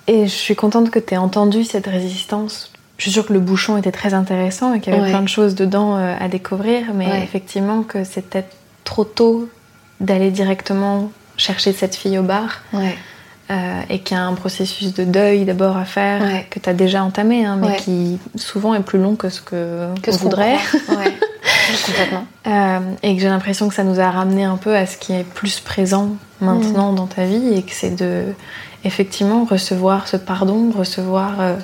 [0.08, 2.72] Et je suis contente que tu aies entendu cette résistance.
[2.98, 5.12] Je suis sûre que le bouchon était très intéressant et qu'il y avait Ouais.
[5.12, 7.24] plein de choses dedans euh, à découvrir, mais Ouais.
[7.24, 8.46] effectivement que c'était
[8.86, 9.50] trop tôt
[10.00, 12.98] d'aller directement chercher cette fille au bar Ouais.
[13.50, 16.48] Euh, et qu'il y a un processus de deuil d'abord à faire Ouais.
[16.50, 17.76] que tu as déjà entamé, hein, mais Ouais.
[17.78, 20.56] qui souvent est plus long que ce que, Que on ce voudrait.
[20.90, 21.18] Ouais.
[21.86, 22.26] Complètement.
[22.48, 25.14] Euh, et que j'ai l'impression que ça nous a ramené un peu à ce qui
[25.14, 26.10] est plus présent
[26.42, 28.24] maintenant dans ta vie et que c'est de
[28.84, 31.56] effectivement recevoir ce pardon, recevoir euh,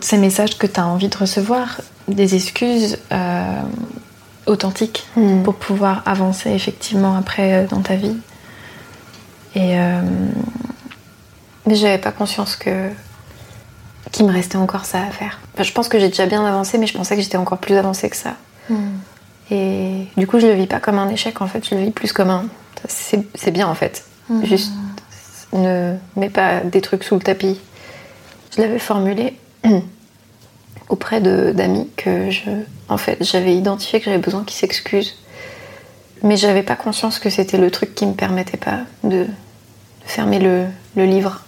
[0.00, 2.98] ces messages que tu as envie de recevoir, des excuses
[4.46, 5.42] authentiques Mm.
[5.42, 8.16] pour pouvoir avancer effectivement après dans ta vie.
[9.54, 10.02] Et euh,
[11.66, 12.88] Mais j'avais pas conscience que
[14.12, 15.38] qu'il me restait encore ça à faire.
[15.54, 17.76] Enfin, je pense que j'ai déjà bien avancé, mais je pensais que j'étais encore plus
[17.76, 18.34] avancée que ça.
[19.52, 21.90] Et du coup, je le vis pas comme un échec, en fait, je le vis
[21.90, 22.44] plus comme un.
[22.88, 24.04] C'est bien, en fait.
[24.44, 24.72] Juste
[25.52, 27.58] ne mets pas des trucs sous le tapis.
[28.56, 29.36] Je l'avais formulé
[30.88, 32.50] auprès de- d'amis que je.
[32.88, 35.14] En fait, j'avais identifié que j'avais besoin qu'ils s'excusent.
[36.22, 39.26] Mais j'avais pas conscience que c'était le truc qui me permettait pas de,
[40.04, 40.64] fermer le,
[40.96, 41.44] le livre.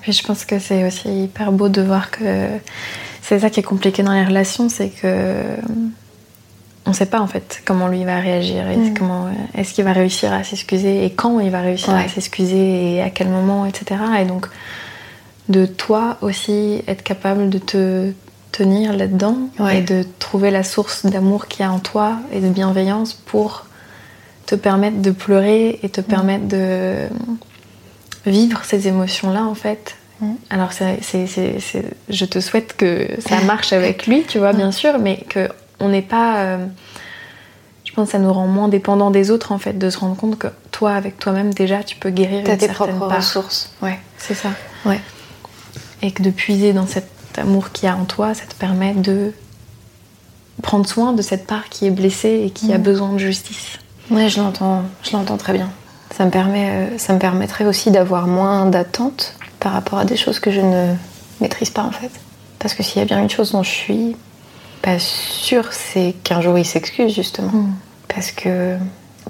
[0.00, 2.48] Puis je pense que c'est aussi hyper beau de voir que
[3.20, 5.42] c'est ça qui est compliqué dans les relations, c'est que
[6.84, 8.94] on sait pas en fait comment lui va réagir et Mm.
[8.98, 12.04] comment est-ce qu'il va réussir à s'excuser et quand il va réussir Ouais.
[12.04, 14.00] à s'excuser et à quel moment, etc.
[14.20, 14.48] Et donc
[15.48, 18.12] de toi aussi être capable de te
[18.52, 19.78] tenir là-dedans Ouais.
[19.78, 23.66] et de trouver la source d'amour qu'il y a en toi et de bienveillance pour
[24.46, 26.04] te permettre de pleurer et te Mm.
[26.04, 27.08] permettre de
[28.26, 29.96] vivre ces émotions-là en fait.
[30.20, 30.32] Mm.
[30.50, 34.52] Alors c'est, c'est- c'est- c'est- je te souhaite que ça marche avec lui, tu vois,
[34.52, 35.48] bien sûr, mais que
[35.80, 36.36] on n'est pas.
[36.42, 36.66] euh,
[37.84, 40.16] je pense que ça nous rend moins dépendants des autres en fait, de se rendre
[40.16, 43.16] compte que toi, avec toi-même déjà, tu peux guérir T'as une tes propres part.
[43.16, 43.70] ressources.
[43.82, 43.98] Ouais.
[44.18, 44.50] C'est ça.
[44.86, 45.00] Ouais.
[46.00, 47.06] Et que de puiser dans cet
[47.38, 49.32] amour qu'il y a en toi, ça te permet de
[50.62, 52.82] prendre soin de cette part qui est blessée et qui a Mm.
[52.82, 53.78] besoin de justice.
[54.10, 55.70] Ouais, je l'entends, je l'entends très bien.
[56.16, 60.16] Ça me, permet, euh, ça me permettrait aussi d'avoir moins d'attentes par rapport à des
[60.16, 60.94] choses que je ne
[61.40, 62.10] maîtrise pas en fait.
[62.58, 64.16] Parce que s'il y a bien une chose dont je suis
[64.82, 67.50] pas sûre, c'est qu'un jour il s'excuse justement.
[68.08, 68.76] Parce que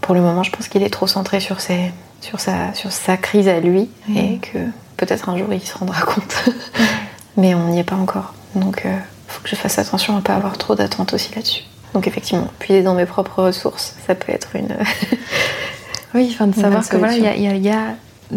[0.01, 3.17] pour le moment, je pense qu'il est trop centré sur, ses, sur, sa, sur sa
[3.17, 4.59] crise à lui et que
[4.97, 6.45] peut-être un jour il se rendra compte.
[7.37, 8.35] Mais on n'y est pas encore.
[8.55, 8.93] Donc il
[9.29, 11.63] faut que je fasse attention à ne pas avoir trop d'attentes aussi là-dessus.
[11.95, 14.69] Donc effectivement, puiser dans mes propres ressources, ça peut être une...
[16.15, 17.73] Oui, enfin de savoir que voilà, il y, a- y y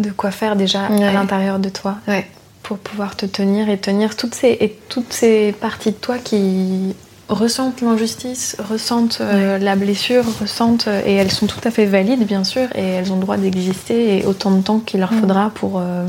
[0.00, 1.04] de quoi faire déjà Ouais.
[1.04, 2.26] à l'intérieur de toi ouais.
[2.62, 6.94] pour pouvoir te tenir et tenir toutes ces, et toutes ces parties de toi qui
[7.28, 12.24] ressentent l'injustice, ressentent euh, la blessure, ressentent euh, et elles sont tout à fait valides
[12.26, 15.50] bien sûr et elles ont le droit d'exister et autant de temps qu'il leur faudra
[15.54, 16.06] pour euh,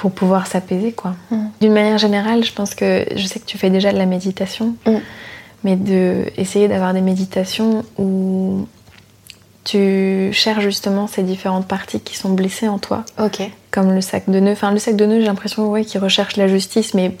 [0.00, 1.14] pour pouvoir s'apaiser quoi.
[1.30, 1.36] Mm.
[1.60, 4.74] D'une manière générale, je pense que je sais que tu fais déjà de la méditation,
[4.86, 4.96] Mm.
[5.64, 8.66] mais de essayer d'avoir des méditations où
[9.64, 13.04] tu cherches justement ces différentes parties qui sont blessées en toi.
[13.22, 13.42] Ok.
[13.70, 14.52] Comme le sac de nœuds.
[14.52, 17.12] Enfin, le sac de nœuds, j'ai l'impression ouais, qu'il recherche la justice, mais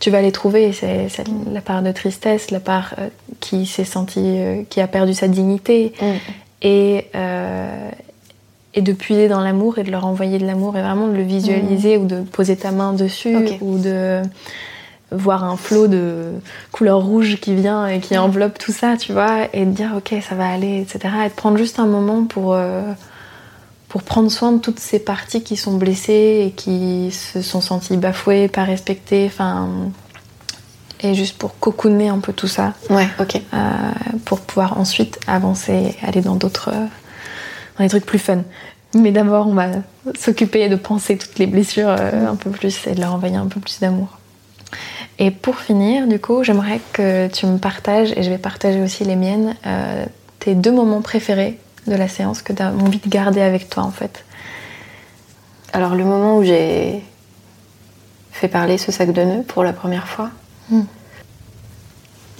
[0.00, 0.72] tu vas les trouver.
[0.72, 3.08] C'est c'est la part de tristesse, la part euh,
[3.40, 5.92] qui s'est sentie, euh, qui a perdu sa dignité.
[6.00, 6.06] Mm.
[6.62, 7.90] Et, euh,
[8.74, 11.22] et de puiser dans l'amour et de leur envoyer de l'amour et vraiment de le
[11.22, 14.22] visualiser ou de poser ta main dessus ou de
[15.10, 16.30] voir un flot de
[16.72, 20.14] couleur rouge qui vient et qui enveloppe tout ça, tu vois, et de dire ok,
[20.26, 21.12] ça va aller, etc.
[21.26, 22.80] Et de prendre juste un moment pour, euh,
[23.90, 27.98] pour prendre soin de toutes ces parties qui sont blessées et qui se sont senties
[27.98, 29.68] bafouées, pas respectées, enfin.
[31.04, 33.34] Et juste pour cocooner un peu tout ça, Ouais, ok.
[33.52, 33.68] euh,
[34.24, 36.70] pour pouvoir ensuite avancer et aller dans d'autres.
[37.76, 38.42] Dans des trucs plus fun.
[38.94, 39.68] Mais d'abord, on va
[40.18, 43.46] s'occuper de penser toutes les blessures euh, un peu plus et de leur envoyer un
[43.46, 44.18] peu plus d'amour.
[45.18, 49.04] Et pour finir, du coup, j'aimerais que tu me partages, et je vais partager aussi
[49.04, 50.04] les miennes, euh,
[50.38, 53.82] tes deux moments préférés de la séance que tu as envie de garder avec toi
[53.82, 54.24] en fait.
[55.72, 57.02] Alors, le moment où j'ai
[58.30, 60.30] fait parler ce sac de nœuds pour la première fois,
[60.70, 60.82] Mm.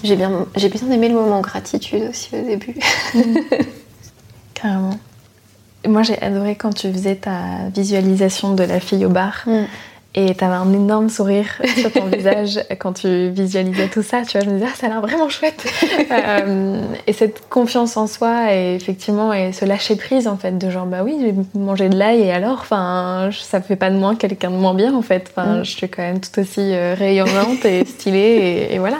[0.04, 2.74] j'ai bien, j'ai bien aimé le moment gratitude aussi au début.
[4.54, 4.98] Carrément.
[5.86, 7.40] Moi, j'ai adoré quand tu faisais ta
[7.74, 9.42] visualisation de la fille au bar.
[9.46, 9.62] Mm.
[10.14, 11.46] Et t'avais un énorme sourire
[11.78, 14.20] sur ton visage quand tu visualisais tout ça.
[14.28, 15.64] Tu vois, je me disais, ah, ça a l'air vraiment chouette.
[16.12, 20.68] Euh, et cette confiance en soi, et effectivement, et ce lâcher prise, en fait, de
[20.68, 23.96] genre, bah oui, j'ai mangé de l'ail et alors, enfin, je- ça fait pas de
[23.96, 25.30] moi quelqu'un de moins bien, en fait.
[25.34, 25.64] Enfin, Mm.
[25.64, 28.98] je suis quand même tout aussi euh, rayonnante et stylée, et, et voilà.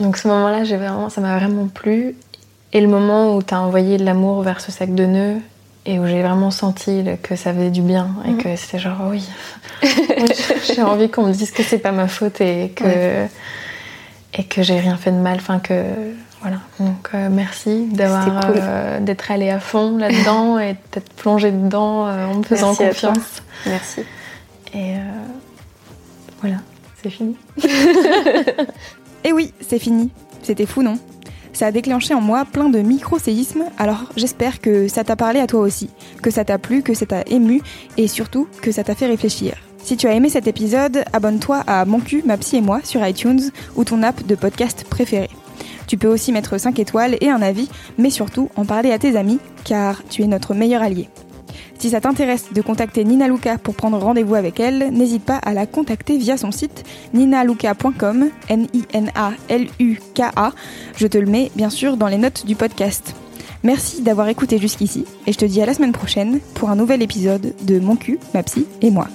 [0.00, 2.16] Donc, ce moment-là, j'ai vraiment, ça m'a vraiment plu.
[2.76, 5.38] Et le moment où t'as envoyé de l'amour vers ce sac de nœuds,
[5.86, 8.42] et où j'ai vraiment senti que ça faisait du bien, et Mhm.
[8.42, 9.26] que c'était genre, oui,
[9.82, 10.26] oui,
[10.74, 13.24] j'ai envie qu'on me dise que c'est pas ma faute et que,
[14.34, 15.36] et que j'ai rien fait de mal.
[15.36, 15.84] Enfin, que.
[16.42, 16.58] Voilà.
[16.78, 18.56] Donc, euh, merci d'avoir, cool.
[18.60, 22.84] euh, d'être allé à fond là-dedans et d'être plongé dedans euh, en me faisant Merci
[22.88, 23.42] confiance.
[23.64, 24.00] Merci.
[24.74, 24.98] Et euh,
[26.42, 26.56] voilà,
[27.02, 27.36] c'est fini.
[29.24, 30.10] Et oui, c'est fini.
[30.42, 30.98] C'était fou, non?
[31.56, 35.46] Ça a déclenché en moi plein de micro-séismes, alors j'espère que ça t'a parlé à
[35.46, 35.88] toi aussi,
[36.20, 37.62] que ça t'a plu, que ça t'a ému,
[37.96, 39.54] et surtout que ça t'a fait réfléchir.
[39.82, 43.06] Si tu as aimé cet épisode, abonne-toi à Mon cul, ma psy et moi sur
[43.06, 43.40] iTunes
[43.74, 45.30] ou ton app de podcast préféré.
[45.86, 49.16] Tu peux aussi mettre 5 étoiles et un avis, mais surtout en parler à tes
[49.16, 51.08] amis, car tu es notre meilleur allié.
[51.78, 55.52] Si ça t'intéresse de contacter Nina Luca pour prendre rendez-vous avec elle, n'hésite pas à
[55.52, 58.92] la contacter via son site ninaluca.com, N-I-N-A-L-U-K-A.
[60.96, 63.14] Je te le mets bien sûr dans les notes du podcast.
[63.62, 67.02] Merci d'avoir écouté jusqu'ici et je te dis à la semaine prochaine pour un nouvel
[67.02, 69.08] épisode de Mon cul, ma psy et moi.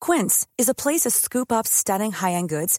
[0.00, 2.78] Quince is a place to scoop up stunning high-end goods